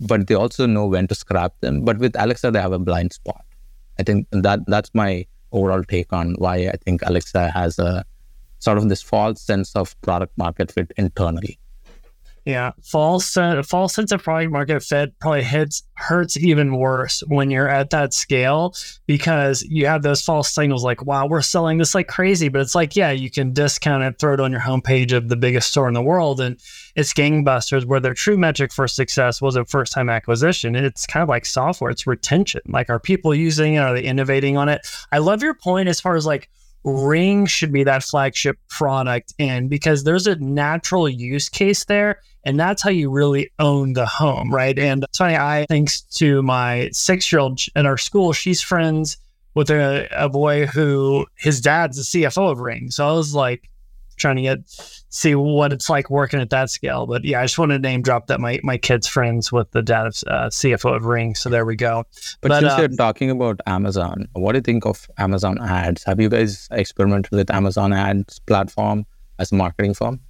[0.00, 1.84] but they also know when to scrap them.
[1.84, 3.44] But with Alexa, they have a blind spot.
[3.98, 8.04] I think that that's my overall take on why I think Alexa has a
[8.58, 11.58] sort of this false sense of product market fit internally.
[12.50, 13.36] Yeah, false
[13.68, 18.12] false sense of product market fit probably hits hurts even worse when you're at that
[18.12, 18.74] scale
[19.06, 22.74] because you have those false signals like, "Wow, we're selling this like crazy," but it's
[22.74, 25.86] like, yeah, you can discount it, throw it on your homepage of the biggest store
[25.86, 26.58] in the world, and
[26.96, 27.84] it's gangbusters.
[27.84, 30.74] Where their true metric for success was a first time acquisition.
[30.74, 32.62] It's kind of like software; it's retention.
[32.66, 33.78] Like, are people using it?
[33.78, 34.80] Are they innovating on it?
[35.12, 36.50] I love your point as far as like
[36.82, 42.58] Ring should be that flagship product and because there's a natural use case there and
[42.58, 44.78] that's how you really own the home, right?
[44.78, 49.18] And it's funny, I thanks to my six year old in our school, she's friends
[49.54, 52.90] with a, a boy who his dad's the CFO of Ring.
[52.90, 53.70] So I was like,
[54.20, 54.58] trying to get
[55.08, 57.06] see what it's like working at that scale.
[57.06, 59.82] But yeah, I just wanted to name drop that my my kid's friends with the
[59.82, 61.34] dad of uh, CFO of Ring.
[61.34, 62.04] So there we go.
[62.40, 66.04] But, but since uh, you're talking about Amazon, what do you think of Amazon ads?
[66.04, 69.06] Have you guys experimented with Amazon ads platform
[69.38, 70.20] as a marketing firm?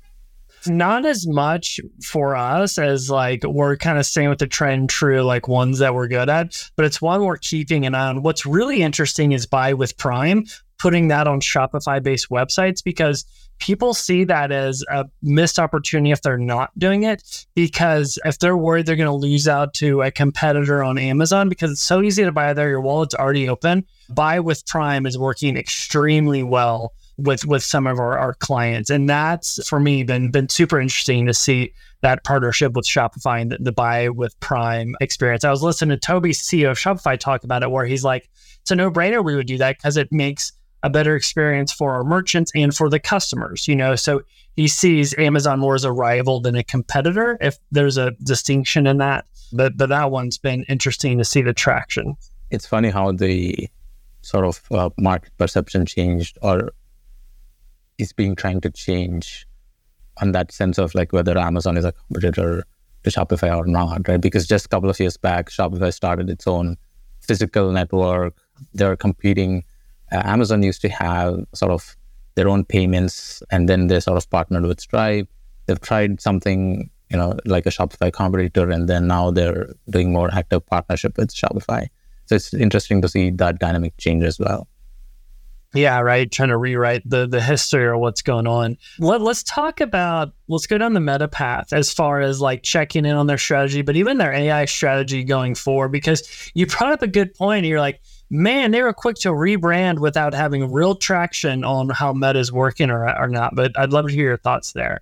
[0.66, 5.22] Not as much for us as like we're kind of staying with the trend true,
[5.22, 8.22] like ones that we're good at, but it's one we're keeping an eye on.
[8.22, 10.44] What's really interesting is buy with Prime,
[10.78, 13.24] putting that on Shopify based websites because
[13.58, 18.56] people see that as a missed opportunity if they're not doing it because if they're
[18.56, 22.24] worried they're going to lose out to a competitor on Amazon because it's so easy
[22.24, 27.44] to buy there your wallet's already open buy with prime is working extremely well with
[27.44, 31.34] with some of our, our clients and that's for me been been super interesting to
[31.34, 35.98] see that partnership with Shopify and the, the buy with prime experience I was listening
[35.98, 38.28] to Tobi CEO of Shopify talk about it where he's like
[38.62, 42.04] it's a no-brainer we would do that because it makes a better experience for our
[42.04, 43.94] merchants and for the customers, you know.
[43.96, 44.22] So
[44.56, 48.98] he sees Amazon more as a rival than a competitor, if there's a distinction in
[48.98, 49.26] that.
[49.52, 52.16] But but that one's been interesting to see the traction.
[52.50, 53.68] It's funny how the
[54.22, 56.72] sort of uh, market perception changed or
[58.00, 59.46] is being trying to change
[60.20, 62.64] on that sense of like whether Amazon is a competitor
[63.04, 64.20] to Shopify or not, right?
[64.20, 66.76] Because just a couple of years back, Shopify started its own
[67.20, 68.34] physical network.
[68.74, 69.64] They're competing
[70.12, 71.96] uh, Amazon used to have sort of
[72.34, 75.28] their own payments, and then they sort of partnered with Stripe.
[75.66, 80.32] They've tried something, you know, like a Shopify competitor, and then now they're doing more
[80.32, 81.88] active partnership with Shopify.
[82.26, 84.68] So it's interesting to see that dynamic change as well.
[85.72, 86.30] Yeah, right.
[86.30, 88.76] Trying to rewrite the the history or what's going on.
[88.98, 93.06] Let, let's talk about let's go down the meta path as far as like checking
[93.06, 95.92] in on their strategy, but even their AI strategy going forward.
[95.92, 97.66] Because you brought up a good point.
[97.66, 102.40] You're like, man, they were quick to rebrand without having real traction on how Meta
[102.40, 103.54] is working or, or not.
[103.54, 105.00] But I'd love to hear your thoughts there.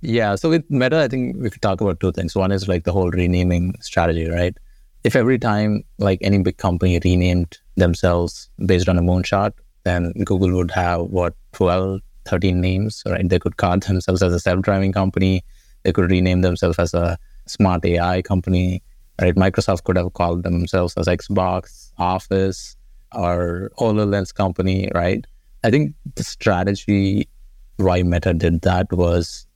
[0.00, 0.34] Yeah.
[0.34, 2.34] So with Meta, I think we could talk about two things.
[2.34, 4.56] One is like the whole renaming strategy, right?
[5.04, 9.52] If every time like any big company renamed themselves based on a moonshot,
[9.84, 13.28] then Google would have what 12, 13 names, right?
[13.28, 15.44] They could call themselves as a self-driving company.
[15.82, 18.82] They could rename themselves as a smart AI company
[19.20, 19.34] right?
[19.34, 22.76] Microsoft could have called themselves as Xbox, Office,
[23.12, 25.24] or HoloLens company, right?
[25.62, 27.28] I think the strategy
[27.76, 29.46] why Meta did that was,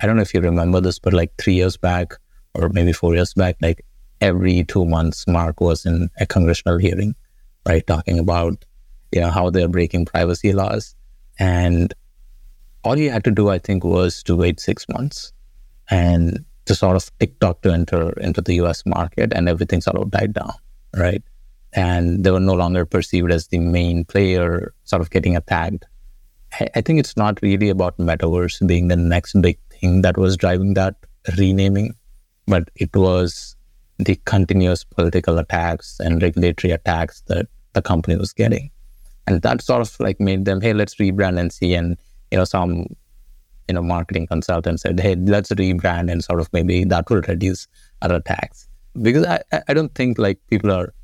[0.00, 2.14] I don't know if you remember this, but like three years back
[2.54, 3.84] or maybe four years back, like
[4.20, 7.14] every two months, Mark was in a congressional hearing,
[7.66, 8.64] right, talking about
[9.12, 10.94] you know how they're breaking privacy laws,
[11.38, 11.94] and
[12.84, 15.32] all he had to do, I think, was to wait six months
[15.90, 20.10] and to sort of TikTok to enter into the US market and everything sort of
[20.10, 20.52] died down,
[20.96, 21.22] right?
[21.72, 25.86] And they were no longer perceived as the main player, sort of getting attacked.
[26.74, 30.74] I think it's not really about metaverse being the next big thing that was driving
[30.74, 30.96] that
[31.36, 31.94] renaming,
[32.46, 33.54] but it was
[33.98, 38.70] the continuous political attacks and regulatory attacks that the company was getting.
[39.28, 41.74] And that sort of like made them, hey, let's rebrand and see.
[41.74, 41.96] And,
[42.30, 42.86] you know, some
[43.68, 47.68] you know, marketing consultant said, hey, let's rebrand and sort of maybe that will reduce
[48.02, 48.66] our attacks.
[49.00, 50.94] Because I, I don't think like people are,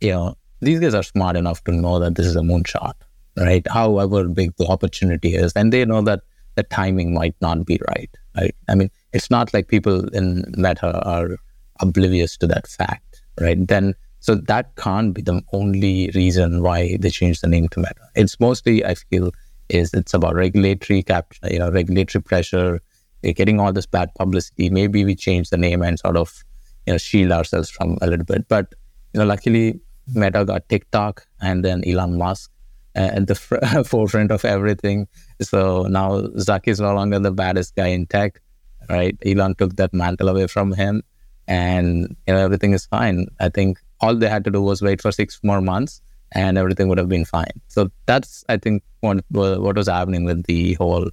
[0.00, 2.94] you know, these guys are smart enough to know that this is a moonshot,
[3.36, 3.64] right?
[3.70, 5.52] However big the opportunity is.
[5.54, 6.22] And they know that
[6.56, 8.54] the timing might not be right, right?
[8.68, 11.36] I mean, it's not like people in Meta are
[11.80, 13.64] oblivious to that fact, right?
[13.66, 18.08] Then, so that can't be the only reason why they changed the name to Meta.
[18.14, 19.32] It's mostly, I feel,
[19.68, 22.80] is it's about regulatory cap, you know, regulatory pressure.
[23.22, 24.70] We're getting all this bad publicity.
[24.70, 26.42] Maybe we change the name and sort of,
[26.86, 28.48] you know, shield ourselves from a little bit.
[28.48, 28.74] But
[29.12, 29.78] you know, luckily,
[30.14, 32.50] Meta got TikTok and then Elon Musk
[32.96, 33.34] uh, at the
[33.86, 35.06] forefront of everything.
[35.42, 38.40] So now Zuck is no longer the baddest guy in tech,
[38.88, 39.18] right?
[39.26, 41.02] Elon took that mantle away from him,
[41.46, 43.26] and you know everything is fine.
[43.38, 46.88] I think all they had to do was wait for six more months, and everything
[46.88, 47.60] would have been fine.
[47.68, 51.08] So that's, I think, what, what was happening with the whole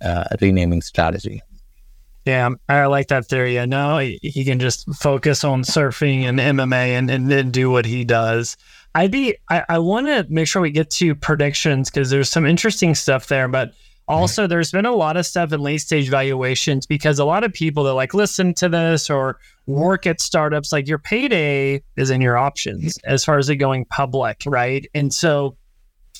[0.00, 1.42] uh, renaming strategy.
[2.24, 3.54] Yeah, I like that theory.
[3.54, 7.84] Yeah, now he can just focus on surfing and MMA and, and then do what
[7.84, 8.56] he does.
[8.96, 12.46] I'd be, I, I want to make sure we get to predictions because there's some
[12.46, 13.74] interesting stuff there, but
[14.08, 17.52] also there's been a lot of stuff in late stage valuations because a lot of
[17.52, 22.20] people that like listen to this or work at startups, like your payday is in
[22.20, 24.86] your options as far as it going public, right?
[24.94, 25.56] And so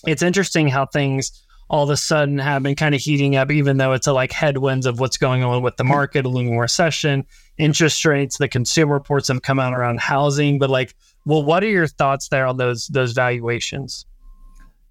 [0.07, 1.31] it's interesting how things
[1.68, 4.33] all of a sudden have been kind of heating up, even though it's a like
[4.33, 5.90] headwinds of what's going on with the hmm.
[5.90, 7.25] market, a looming recession,
[7.59, 10.59] interest rates, the consumer reports have come out around housing.
[10.59, 10.94] But like,
[11.25, 14.07] well, what are your thoughts there on those those valuations?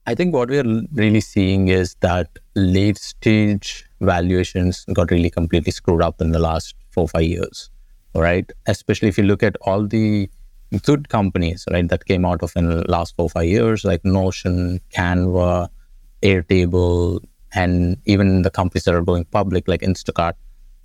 [0.08, 6.02] I think what we're really seeing is that late stage valuations got really completely screwed
[6.02, 7.70] up in the last four five years
[8.16, 8.52] right?
[8.66, 10.30] Especially if you look at all the
[10.84, 14.80] good companies, right, that came out of in the last four, five years, like Notion,
[14.96, 15.70] Canva,
[16.24, 20.34] Airtable, and even the companies that are going public, like Instacart.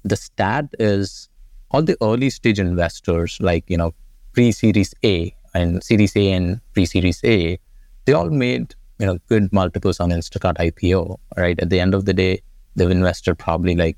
[0.04, 1.28] The stat is
[1.70, 3.94] all the early stage investors, like, you know,
[4.33, 7.59] pre series A and series A and pre series A,
[8.04, 11.58] they all made, you know, good multiples on Instacart IPO, right?
[11.58, 12.42] At the end of the day,
[12.76, 13.96] they've invested probably like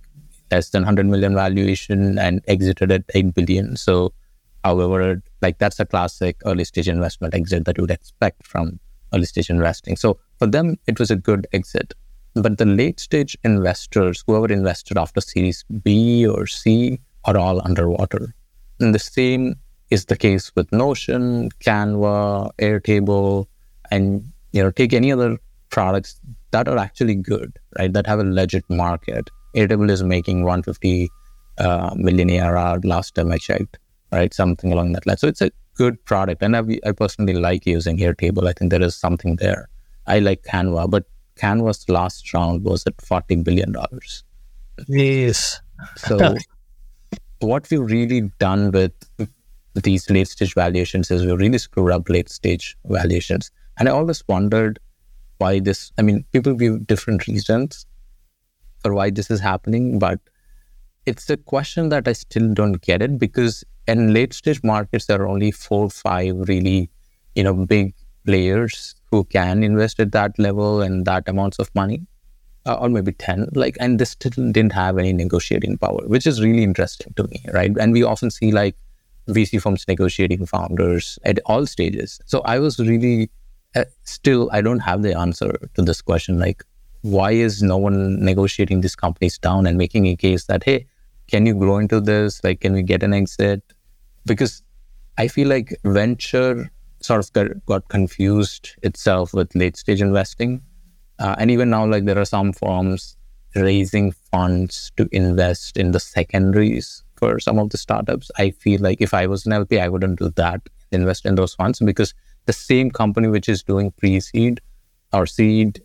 [0.53, 3.77] less than 100 million valuation and exited at 8 billion.
[3.77, 4.15] So,
[4.65, 8.79] however, like that's a classic early stage investment exit that you would expect from
[9.13, 9.97] early stage investing.
[9.97, 11.95] So, for them, it was a good exit.
[12.35, 18.35] But the late stage investors, whoever invested after Series B or C, are all underwater.
[18.81, 19.57] And the same
[19.91, 23.47] is the case with Notion, Canva, Airtable,
[23.91, 25.39] and you know, take any other
[25.71, 27.93] products that are actually good, right?
[27.93, 31.11] That have a legit market Airtable is making 150
[31.59, 33.79] uh, million ARR last time I checked,
[34.11, 34.33] right?
[34.33, 35.19] Something along that line.
[35.19, 36.43] So it's a good product.
[36.43, 38.49] And I, I personally like using Airtable.
[38.49, 39.69] I think there is something there.
[40.07, 41.05] I like Canva, but
[41.37, 43.75] Canva's last round was at $40 billion.
[44.89, 45.61] Yes.
[45.97, 46.35] so
[47.41, 48.93] what we've really done with
[49.75, 53.51] these late stage valuations is we've really screwed up late stage valuations.
[53.79, 54.79] And I always wondered
[55.39, 57.87] why this, I mean, people give different reasons
[58.81, 60.21] for why this is happening, but
[61.07, 65.21] it's a question that I still don't get it because in late stage markets there
[65.21, 66.91] are only four, five really,
[67.35, 72.07] you know, big players who can invest at that level and that amounts of money,
[72.67, 73.49] uh, or maybe ten.
[73.55, 77.45] Like, and they still didn't have any negotiating power, which is really interesting to me,
[77.53, 77.73] right?
[77.79, 78.77] And we often see like
[79.29, 82.21] VC firms negotiating founders at all stages.
[82.27, 83.31] So I was really
[84.05, 86.39] still I don't have the answer to this question.
[86.39, 86.65] Like,
[87.03, 90.87] why is no one negotiating these companies down and making a case that hey
[91.29, 93.61] can you grow into this like can we get an exit
[94.25, 94.63] because
[95.19, 96.71] i feel like venture
[97.01, 100.63] sort of got, got confused itself with late stage investing
[101.19, 103.17] uh, and even now like there are some firms
[103.55, 108.31] raising funds to invest in the secondaries for some of the startups.
[108.39, 110.61] I feel like if I was an LP, I wouldn't do that,
[110.91, 112.15] invest in those funds because
[112.47, 114.61] the same company which is doing pre-seed
[115.13, 115.83] or seed,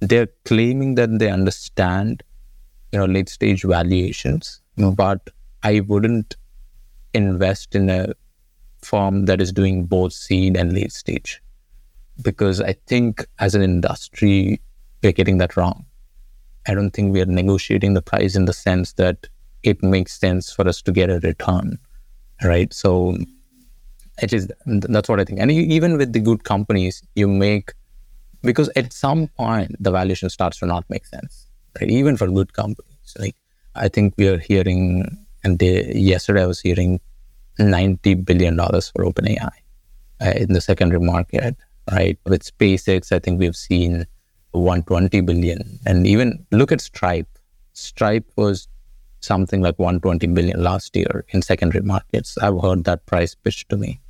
[0.00, 2.22] they're claiming that they understand,
[2.92, 5.30] you know, late stage valuations, but
[5.62, 6.36] I wouldn't
[7.14, 8.12] invest in a
[8.82, 11.42] firm that is doing both seed and late stage
[12.22, 14.60] because I think as an industry,
[15.02, 15.84] we're getting that wrong.
[16.68, 19.28] I don't think we are negotiating the price in the sense that
[19.62, 21.78] it makes sense for us to get a return,
[22.44, 22.72] right?
[22.72, 23.16] So
[24.22, 25.40] it is that's what I think.
[25.40, 27.72] And even with the good companies, you make
[28.42, 31.46] because at some point the valuation starts to not make sense,
[31.80, 31.90] right?
[31.90, 33.36] Even for good companies, like
[33.74, 35.04] I think we are hearing,
[35.44, 37.00] and they, yesterday I was hearing
[37.58, 39.50] ninety billion dollars for OpenAI
[40.20, 41.56] uh, in the secondary market,
[41.90, 42.18] right?
[42.24, 44.06] With SpaceX, I think we've seen
[44.52, 45.78] 120 billion.
[45.86, 47.28] And even look at Stripe.
[47.74, 48.68] Stripe was
[49.20, 52.38] something like 120 billion last year in secondary markets.
[52.38, 54.00] I've heard that price pitched to me.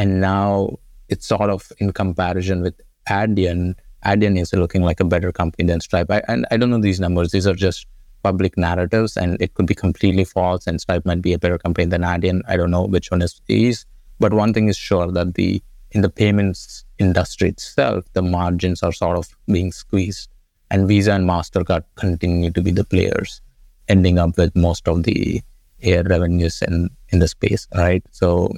[0.00, 0.78] And now
[1.10, 2.74] it's sort of in comparison with
[3.10, 3.74] Adyen.
[4.06, 6.10] Adyen is looking like a better company than Stripe.
[6.10, 7.32] I, and I don't know these numbers.
[7.32, 7.86] These are just
[8.22, 11.86] public narratives and it could be completely false and Stripe might be a better company
[11.86, 12.40] than Adyen.
[12.48, 13.84] I don't know which one is is.
[14.18, 18.92] But one thing is sure that the in the payments industry itself, the margins are
[18.92, 20.30] sort of being squeezed.
[20.70, 23.42] And Visa and MasterCard continue to be the players,
[23.88, 25.42] ending up with most of the
[25.82, 28.02] air revenues in, in the space, right?
[28.12, 28.54] So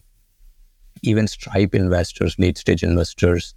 [1.02, 3.54] even Stripe investors, late stage investors,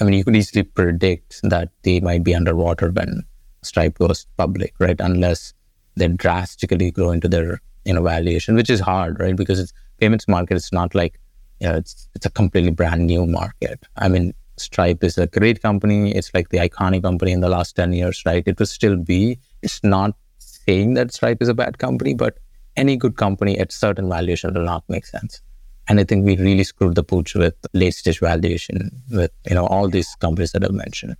[0.00, 3.22] I mean, you could easily predict that they might be underwater when
[3.62, 5.00] Stripe goes public, right?
[5.00, 5.52] Unless
[5.96, 9.36] they drastically grow into their you know valuation, which is hard, right?
[9.36, 10.56] Because it's payments market.
[10.56, 11.18] It's not like
[11.60, 13.86] you know, it's it's a completely brand new market.
[13.96, 16.14] I mean, Stripe is a great company.
[16.14, 18.42] It's like the iconic company in the last 10 years, right?
[18.46, 19.38] It will still be.
[19.62, 22.38] It's not saying that Stripe is a bad company, but
[22.76, 25.42] any good company at certain valuation will not make sense.
[25.90, 29.66] And I think we really screwed the pooch with late stage valuation with, you know,
[29.66, 31.16] all these companies that I've mentioned.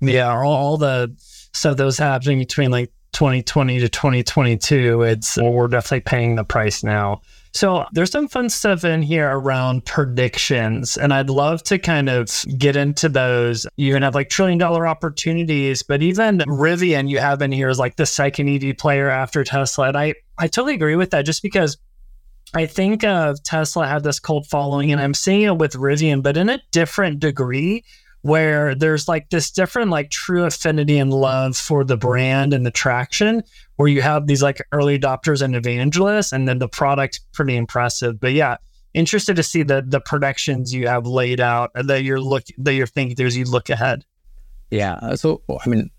[0.00, 5.68] Yeah, all, all the stuff that was happening between like 2020 to 2022, it's we're
[5.68, 7.20] definitely paying the price now.
[7.52, 12.28] So there's some fun stuff in here around predictions, and I'd love to kind of
[12.56, 13.66] get into those.
[13.76, 17.78] You can have like trillion dollar opportunities, but even Rivian you have in here is
[17.78, 19.88] like the second EV player after Tesla.
[19.88, 21.76] And I, I totally agree with that just because
[22.52, 26.36] I think of Tesla had this cult following, and I'm seeing it with Rivian, but
[26.36, 27.84] in a different degree
[28.22, 32.70] where there's like this different like true affinity and love for the brand and the
[32.70, 33.42] traction
[33.76, 38.18] where you have these like early adopters and evangelists and then the product pretty impressive.
[38.18, 38.56] But yeah
[38.94, 42.86] interested to see the the predictions you have laid out that you're look that you're
[42.86, 44.04] thinking as you look ahead.
[44.70, 45.90] Yeah uh, so i mean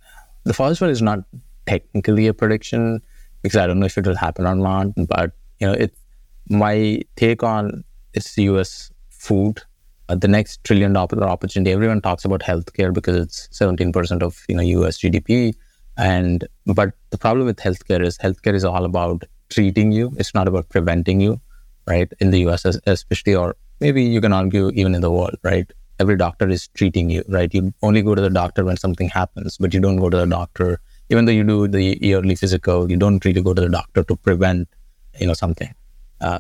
[0.43, 1.19] the first one is not
[1.65, 3.01] technically a prediction
[3.41, 5.97] because i don't know if it will happen or not but you know it's
[6.49, 7.83] my take on
[8.13, 9.61] it's us food
[10.09, 11.71] uh, the next trillion dollar opportunity.
[11.71, 15.53] Everyone talks about healthcare because it's 17% of you know US GDP.
[15.97, 20.13] And but the problem with healthcare is healthcare is all about treating you.
[20.17, 21.39] It's not about preventing you,
[21.87, 22.11] right?
[22.19, 25.71] In the US especially, or maybe you can argue even in the world, right?
[25.99, 27.53] Every doctor is treating you, right?
[27.53, 30.25] You only go to the doctor when something happens, but you don't go to the
[30.25, 30.81] doctor.
[31.09, 34.15] Even though you do the yearly physical, you don't really go to the doctor to
[34.17, 34.67] prevent,
[35.19, 35.73] you know, something.
[36.21, 36.39] Uh,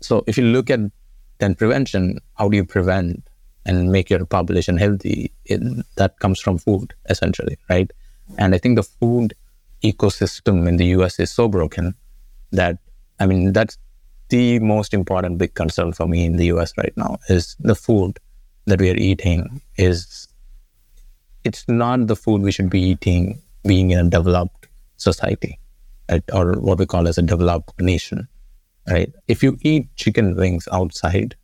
[0.00, 0.80] so if you look at
[1.38, 3.28] then prevention, how do you prevent
[3.66, 5.32] and make your population healthy?
[5.44, 5.60] It,
[5.96, 7.90] that comes from food, essentially, right?
[8.38, 9.34] And I think the food
[9.82, 11.94] ecosystem in the US is so broken
[12.52, 12.78] that,
[13.20, 13.78] I mean, that's
[14.28, 18.18] the most important big concern for me in the US right now is the food
[18.66, 20.28] that we are eating is
[21.44, 25.58] it's not the food we should be eating being in a developed society
[26.10, 26.24] right?
[26.32, 28.26] or what we call as a developed nation
[28.88, 29.12] right?
[29.28, 31.36] If you eat chicken wings outside,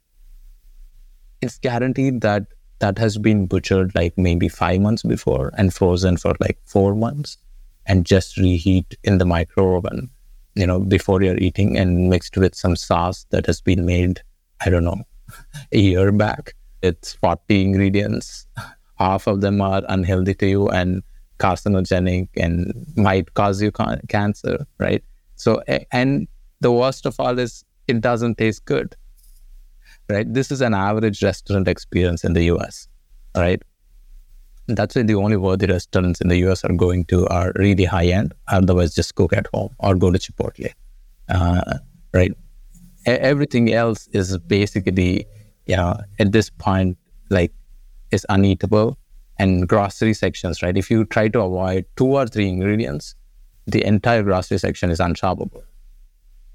[1.40, 2.46] it's guaranteed that
[2.80, 7.36] that has been butchered like maybe five months before and frozen for like four months
[7.86, 10.08] and just reheat in the microwave,
[10.54, 14.22] you know, before you're eating and mixed with some sauce that has been made,
[14.64, 15.02] I don't know,
[15.72, 16.54] a year back.
[16.82, 18.46] It's 40 ingredients.
[18.98, 21.02] Half of them are unhealthy to you and
[21.38, 23.72] carcinogenic and might cause you
[24.08, 25.02] cancer, right?
[25.36, 26.28] So, and
[26.60, 28.94] the worst of all is it doesn't taste good.
[30.08, 30.32] Right?
[30.32, 32.88] This is an average restaurant experience in the US.
[33.36, 33.62] Right?
[34.66, 38.06] That's why the only worthy restaurants in the US are going to are really high
[38.06, 38.34] end.
[38.48, 40.72] Otherwise, just cook at home or go to Chipotle.
[41.28, 41.78] Uh,
[42.12, 42.32] right?
[43.06, 45.26] everything else is basically,
[45.74, 46.98] know, at this point,
[47.30, 47.50] like,
[48.10, 48.96] is uneatable.
[49.38, 50.76] And grocery sections, right?
[50.76, 53.14] If you try to avoid two or three ingredients,
[53.66, 55.62] the entire grocery section is unshoppable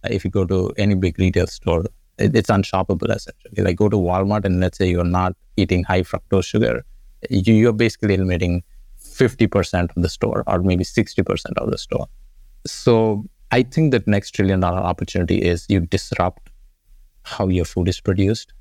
[0.06, 1.86] Uh, if you go to any big retail store,
[2.18, 3.64] it, it's unshoppable essentially.
[3.64, 6.86] Like go to Walmart and let's say you're not eating high fructose sugar,
[7.30, 8.64] you, you're basically eliminating
[9.02, 12.08] 50% of the store or maybe 60% of the store.
[12.66, 16.50] So I think that next trillion dollar opportunity is you disrupt
[17.24, 18.54] how your food is produced.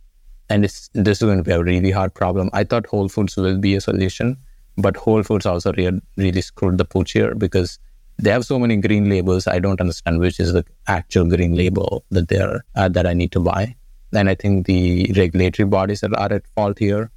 [0.51, 2.51] And this is going to be a really hard problem.
[2.53, 4.37] I thought Whole Foods will be a solution,
[4.77, 7.79] but Whole Foods also re- really screwed the pooch here because
[8.19, 9.47] they have so many green labels.
[9.47, 13.33] I don't understand which is the actual green label that they're uh, that I need
[13.33, 13.75] to buy.
[14.13, 17.11] And I think the regulatory bodies are, are at fault here,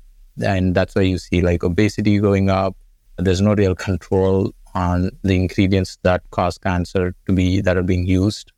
[0.43, 2.75] and that's why you see like obesity going up.
[3.17, 8.05] There's no real control on the ingredients that cause cancer to be that are being
[8.05, 8.51] used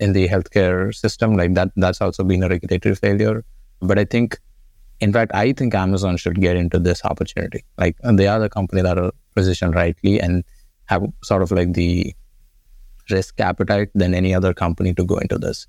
[0.00, 1.36] in the healthcare system.
[1.36, 3.44] Like that, that's also been a regulatory failure.
[3.80, 4.38] But I think,
[5.00, 7.64] in fact, I think Amazon should get into this opportunity.
[7.78, 10.44] Like they are the company that are positioned rightly and
[10.86, 12.14] have sort of like the
[13.10, 15.66] risk appetite than any other company to go into this.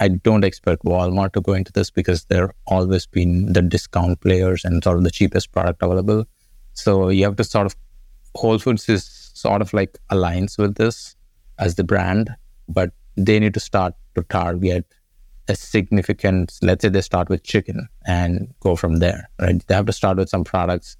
[0.00, 4.64] I don't expect Walmart to go into this because they're always been the discount players
[4.64, 6.24] and sort of the cheapest product available.
[6.72, 7.76] So you have to sort of
[8.34, 9.04] Whole Foods is
[9.34, 11.16] sort of like aligns with this
[11.58, 12.34] as the brand,
[12.68, 14.86] but they need to start to target
[15.48, 19.66] a significant, let's say they start with chicken and go from there, right?
[19.66, 20.96] They have to start with some products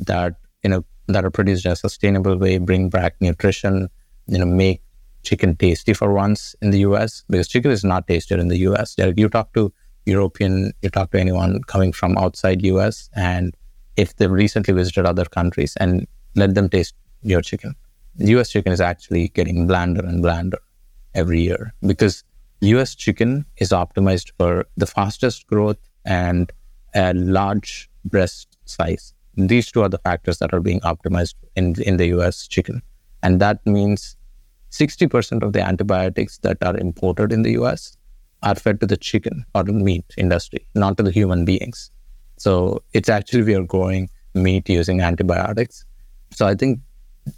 [0.00, 3.88] that, you know, that are produced in a sustainable way, bring back nutrition,
[4.26, 4.80] you know, make
[5.22, 8.94] chicken tasty for once in the US because chicken is not tasted in the US.
[8.98, 9.72] You talk to
[10.06, 13.56] European, you talk to anyone coming from outside US and
[13.96, 17.74] if they've recently visited other countries and let them taste your chicken.
[18.18, 20.58] US chicken is actually getting blander and blander
[21.14, 22.22] every year because
[22.60, 26.52] US chicken is optimized for the fastest growth and
[26.94, 29.13] a large breast size.
[29.36, 32.82] These two are the factors that are being optimized in, in the US chicken.
[33.22, 34.16] And that means
[34.70, 37.96] 60% of the antibiotics that are imported in the US
[38.42, 41.90] are fed to the chicken or the meat industry, not to the human beings.
[42.36, 45.84] So it's actually we are growing meat using antibiotics.
[46.30, 46.80] So I think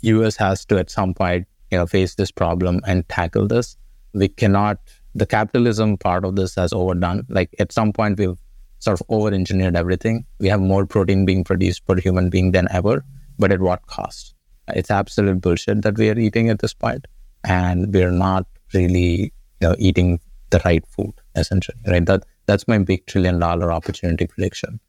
[0.01, 3.76] US has to at some point you know face this problem and tackle this.
[4.12, 4.78] We cannot
[5.14, 7.26] the capitalism part of this has overdone.
[7.28, 8.38] Like at some point we've
[8.79, 10.24] sort of over engineered everything.
[10.39, 13.05] We have more protein being produced per human being than ever,
[13.39, 14.35] but at what cost?
[14.68, 17.07] It's absolute bullshit that we are eating at this point,
[17.45, 20.20] and we're not really you know, eating
[20.51, 21.79] the right food essentially.
[21.87, 22.05] Right?
[22.05, 24.81] That that's my big trillion dollar opportunity prediction.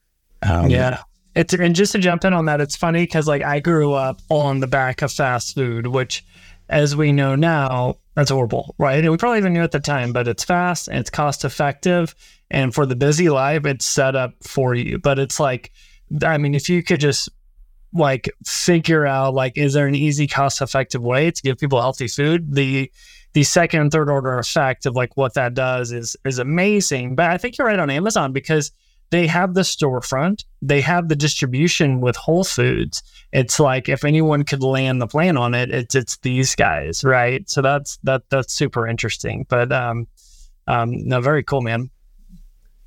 [0.44, 1.02] Um, yeah.
[1.36, 4.22] It's and just to jump in on that, it's funny because like I grew up
[4.30, 6.26] on the back of fast food, which,
[6.68, 9.00] as we know now, that's horrible, right?
[9.00, 12.16] And we probably even knew at the time, but it's fast and it's cost effective,
[12.50, 15.00] and for the busy life, it's set up for you.
[15.00, 15.72] But it's like,
[16.24, 17.30] I mean, if you could just
[17.94, 22.08] like figure out like, is there an easy, cost effective way to give people healthy
[22.08, 22.54] food?
[22.54, 22.92] The
[23.34, 27.16] the second and third order effect of like what that does is is amazing.
[27.16, 28.72] But I think you're right on Amazon because
[29.10, 33.02] they have the storefront, they have the distribution with Whole Foods.
[33.32, 37.50] It's like if anyone could land the plan on it, it's it's these guys, right?
[37.50, 39.46] So that's that that's super interesting.
[39.48, 40.08] But um,
[40.68, 41.90] um, no, very cool, man.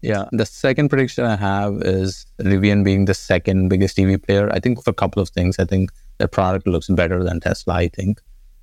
[0.02, 4.50] Yeah, the second prediction I have is Rivian being the second biggest EV player.
[4.50, 5.58] I think for a couple of things.
[5.58, 7.74] I think the product looks better than Tesla.
[7.74, 8.20] I think,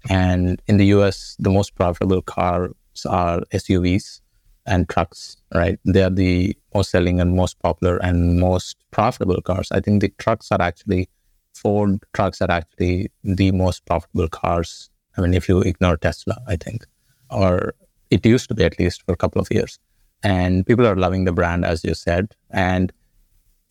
[0.09, 2.73] and in the US, the most profitable cars
[3.05, 4.21] are SUVs
[4.65, 5.79] and trucks, right?
[5.85, 9.71] They are the most selling and most popular and most profitable cars.
[9.71, 11.07] I think the trucks are actually
[11.53, 14.89] Ford trucks are actually the most profitable cars.
[15.17, 16.85] I mean, if you ignore Tesla, I think,
[17.31, 17.73] or
[18.11, 19.79] it used to be at least for a couple of years.
[20.23, 22.35] And people are loving the brand, as you said.
[22.49, 22.91] And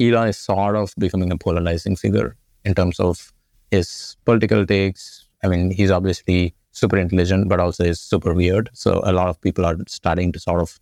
[0.01, 3.32] Elon is sort of becoming a polarizing figure in terms of
[3.70, 5.28] his political takes.
[5.42, 8.70] I mean, he's obviously super intelligent, but also is super weird.
[8.74, 10.78] So a lot of people are starting to sort of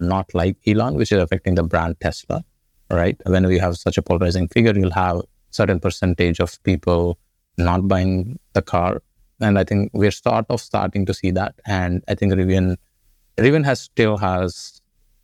[0.00, 2.44] not like Elon, which is affecting the brand Tesla,
[2.90, 3.20] right?
[3.26, 7.18] When you have such a polarizing figure, you'll have certain percentage of people
[7.56, 9.02] not buying the car.
[9.40, 11.54] And I think we're sort of starting to see that.
[11.66, 12.76] And I think Rivian,
[13.36, 14.77] Rivian has still has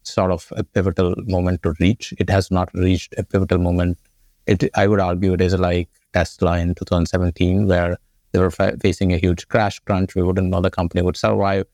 [0.07, 2.15] sort of a pivotal moment to reach.
[2.19, 3.99] It has not reached a pivotal moment.
[4.47, 7.97] It, I would argue it is like Tesla in 2017, where
[8.33, 10.15] they were fa- facing a huge crash crunch.
[10.15, 11.67] We wouldn't know the company would survive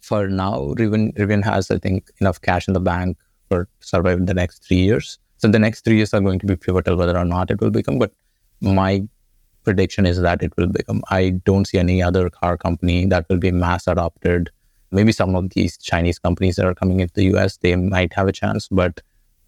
[0.00, 3.16] for now, Rivian, Rivian has, I think, enough cash in the bank
[3.48, 5.18] for surviving the next three years.
[5.36, 7.70] So the next three years are going to be pivotal, whether or not it will
[7.70, 7.98] become.
[7.98, 8.12] But
[8.60, 9.02] my
[9.64, 11.02] prediction is that it will become.
[11.10, 14.50] I don't see any other car company that will be mass adopted.
[14.92, 18.28] Maybe some of these Chinese companies that are coming into the US, they might have
[18.28, 18.68] a chance.
[18.68, 19.00] But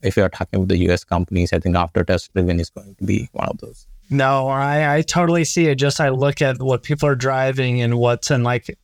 [0.03, 3.05] if you're talking with the US companies, I think after Tesla, Rivian is going to
[3.05, 3.87] be one of those.
[4.11, 5.77] No, I, I totally see it.
[5.77, 8.77] Just I look at what people are driving and what's in like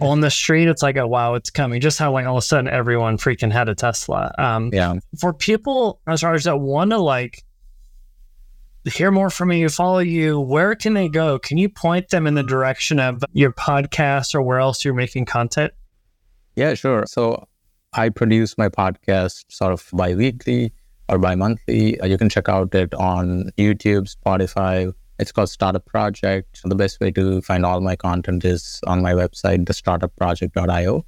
[0.00, 1.80] on the street, it's like, oh wow, it's coming.
[1.80, 4.34] Just how like all of a sudden everyone freaking had a Tesla.
[4.38, 4.94] Um, yeah.
[5.18, 7.44] For people as far as that want to like
[8.84, 11.38] hear more from you, follow you, where can they go?
[11.38, 15.26] Can you point them in the direction of your podcast or where else you're making
[15.26, 15.72] content?
[16.56, 17.04] Yeah, sure.
[17.06, 17.46] So
[17.92, 20.72] I produce my podcast sort of bi-weekly
[21.08, 22.00] or bi-monthly.
[22.00, 24.92] Uh, you can check out it on YouTube, Spotify.
[25.18, 26.60] It's called Startup Project.
[26.64, 31.04] The best way to find all my content is on my website, thestartupproject.io.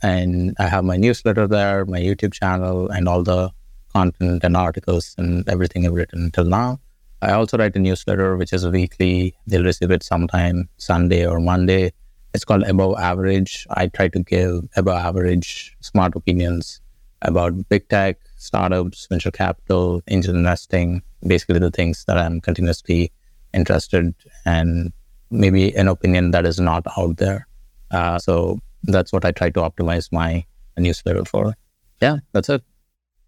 [0.00, 3.50] And I have my newsletter there, my YouTube channel, and all the
[3.92, 6.78] content and articles and everything I've written until now.
[7.20, 9.34] I also write a newsletter, which is weekly.
[9.46, 11.92] They'll receive it sometime Sunday or Monday.
[12.32, 13.66] It's called Above Average.
[13.70, 16.80] I try to give above average smart opinions
[17.22, 23.10] about big tech, startups, venture capital, angel investing, basically the things that I'm continuously
[23.52, 24.14] interested
[24.44, 24.92] and
[25.30, 27.48] maybe an opinion that is not out there.
[27.90, 30.44] Uh, so that's what I try to optimize my
[30.76, 31.54] newsletter for.
[32.00, 32.62] Yeah, that's it.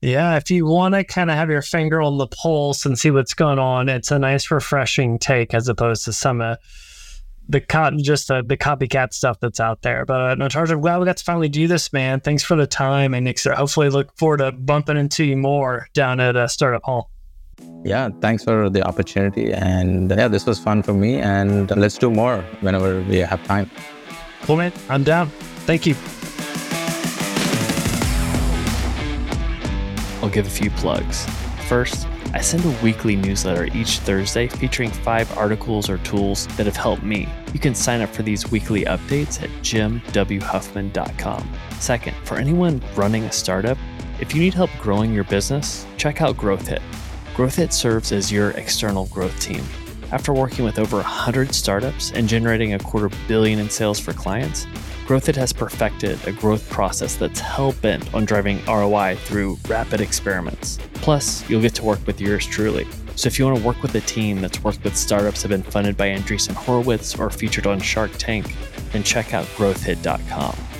[0.03, 3.11] Yeah, if you want to kind of have your finger on the pulse and see
[3.11, 6.57] what's going on, it's a nice, refreshing take as opposed to some uh,
[7.51, 10.07] the cotton, just uh, the copycat stuff that's out there.
[10.07, 12.20] But uh, no, I'm glad we got to finally do this, man.
[12.20, 16.18] Thanks for the time, and Nick, hopefully look forward to bumping into you more down
[16.18, 17.11] at uh, Startup Hall.
[17.84, 21.16] Yeah, thanks for the opportunity, and yeah, this was fun for me.
[21.16, 23.70] And let's do more whenever we have time.
[24.42, 24.72] Cool, man.
[24.88, 25.28] I'm down.
[25.66, 25.94] Thank you.
[30.22, 31.26] I'll give a few plugs.
[31.68, 36.76] First, I send a weekly newsletter each Thursday featuring five articles or tools that have
[36.76, 37.28] helped me.
[37.52, 41.50] You can sign up for these weekly updates at jimwhuffman.com.
[41.78, 43.78] Second, for anyone running a startup,
[44.20, 46.82] if you need help growing your business, check out GrowthHit.
[47.34, 49.64] GrowthHit serves as your external growth team.
[50.12, 54.66] After working with over 100 startups and generating a quarter billion in sales for clients,
[55.11, 60.78] GrowthHit has perfected a growth process that's hell bent on driving ROI through rapid experiments.
[60.94, 62.86] Plus, you'll get to work with yours truly.
[63.16, 65.64] So if you want to work with a team that's worked with startups that have
[65.64, 68.54] been funded by Andreessen Horowitz or featured on Shark Tank,
[68.92, 70.69] then check out growthhit.com.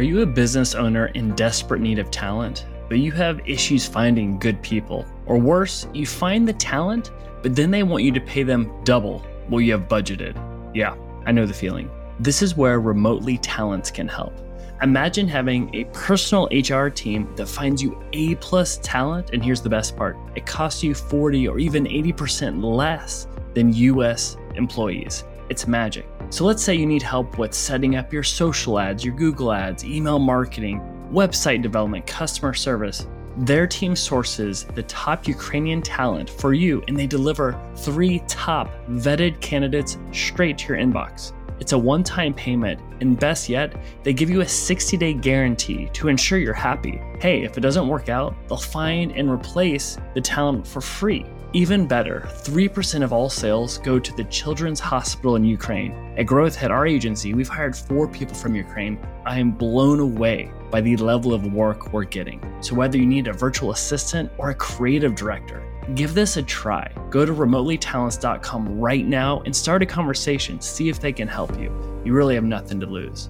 [0.00, 4.38] Are you a business owner in desperate need of talent, but you have issues finding
[4.38, 5.04] good people?
[5.26, 7.10] Or worse, you find the talent,
[7.42, 10.34] but then they want you to pay them double what you have budgeted?
[10.74, 10.96] Yeah,
[11.26, 11.90] I know the feeling.
[12.18, 14.32] This is where Remotely Talents can help.
[14.80, 19.68] Imagine having a personal HR team that finds you A plus talent, and here's the
[19.68, 25.24] best part it costs you 40 or even 80% less than US employees.
[25.50, 26.06] It's magic.
[26.30, 29.84] So let's say you need help with setting up your social ads, your Google ads,
[29.84, 30.80] email marketing,
[31.12, 33.08] website development, customer service.
[33.36, 39.40] Their team sources the top Ukrainian talent for you and they deliver three top vetted
[39.40, 41.32] candidates straight to your inbox.
[41.58, 43.74] It's a one time payment, and best yet,
[44.04, 47.02] they give you a 60 day guarantee to ensure you're happy.
[47.20, 51.26] Hey, if it doesn't work out, they'll find and replace the talent for free.
[51.52, 56.14] Even better, 3% of all sales go to the Children's Hospital in Ukraine.
[56.16, 59.04] At GrowthHit, our agency, we've hired four people from Ukraine.
[59.26, 62.40] I am blown away by the level of work we're getting.
[62.60, 65.60] So, whether you need a virtual assistant or a creative director,
[65.96, 66.88] give this a try.
[67.10, 70.60] Go to remotelytalents.com right now and start a conversation.
[70.60, 71.72] See if they can help you.
[72.04, 73.28] You really have nothing to lose.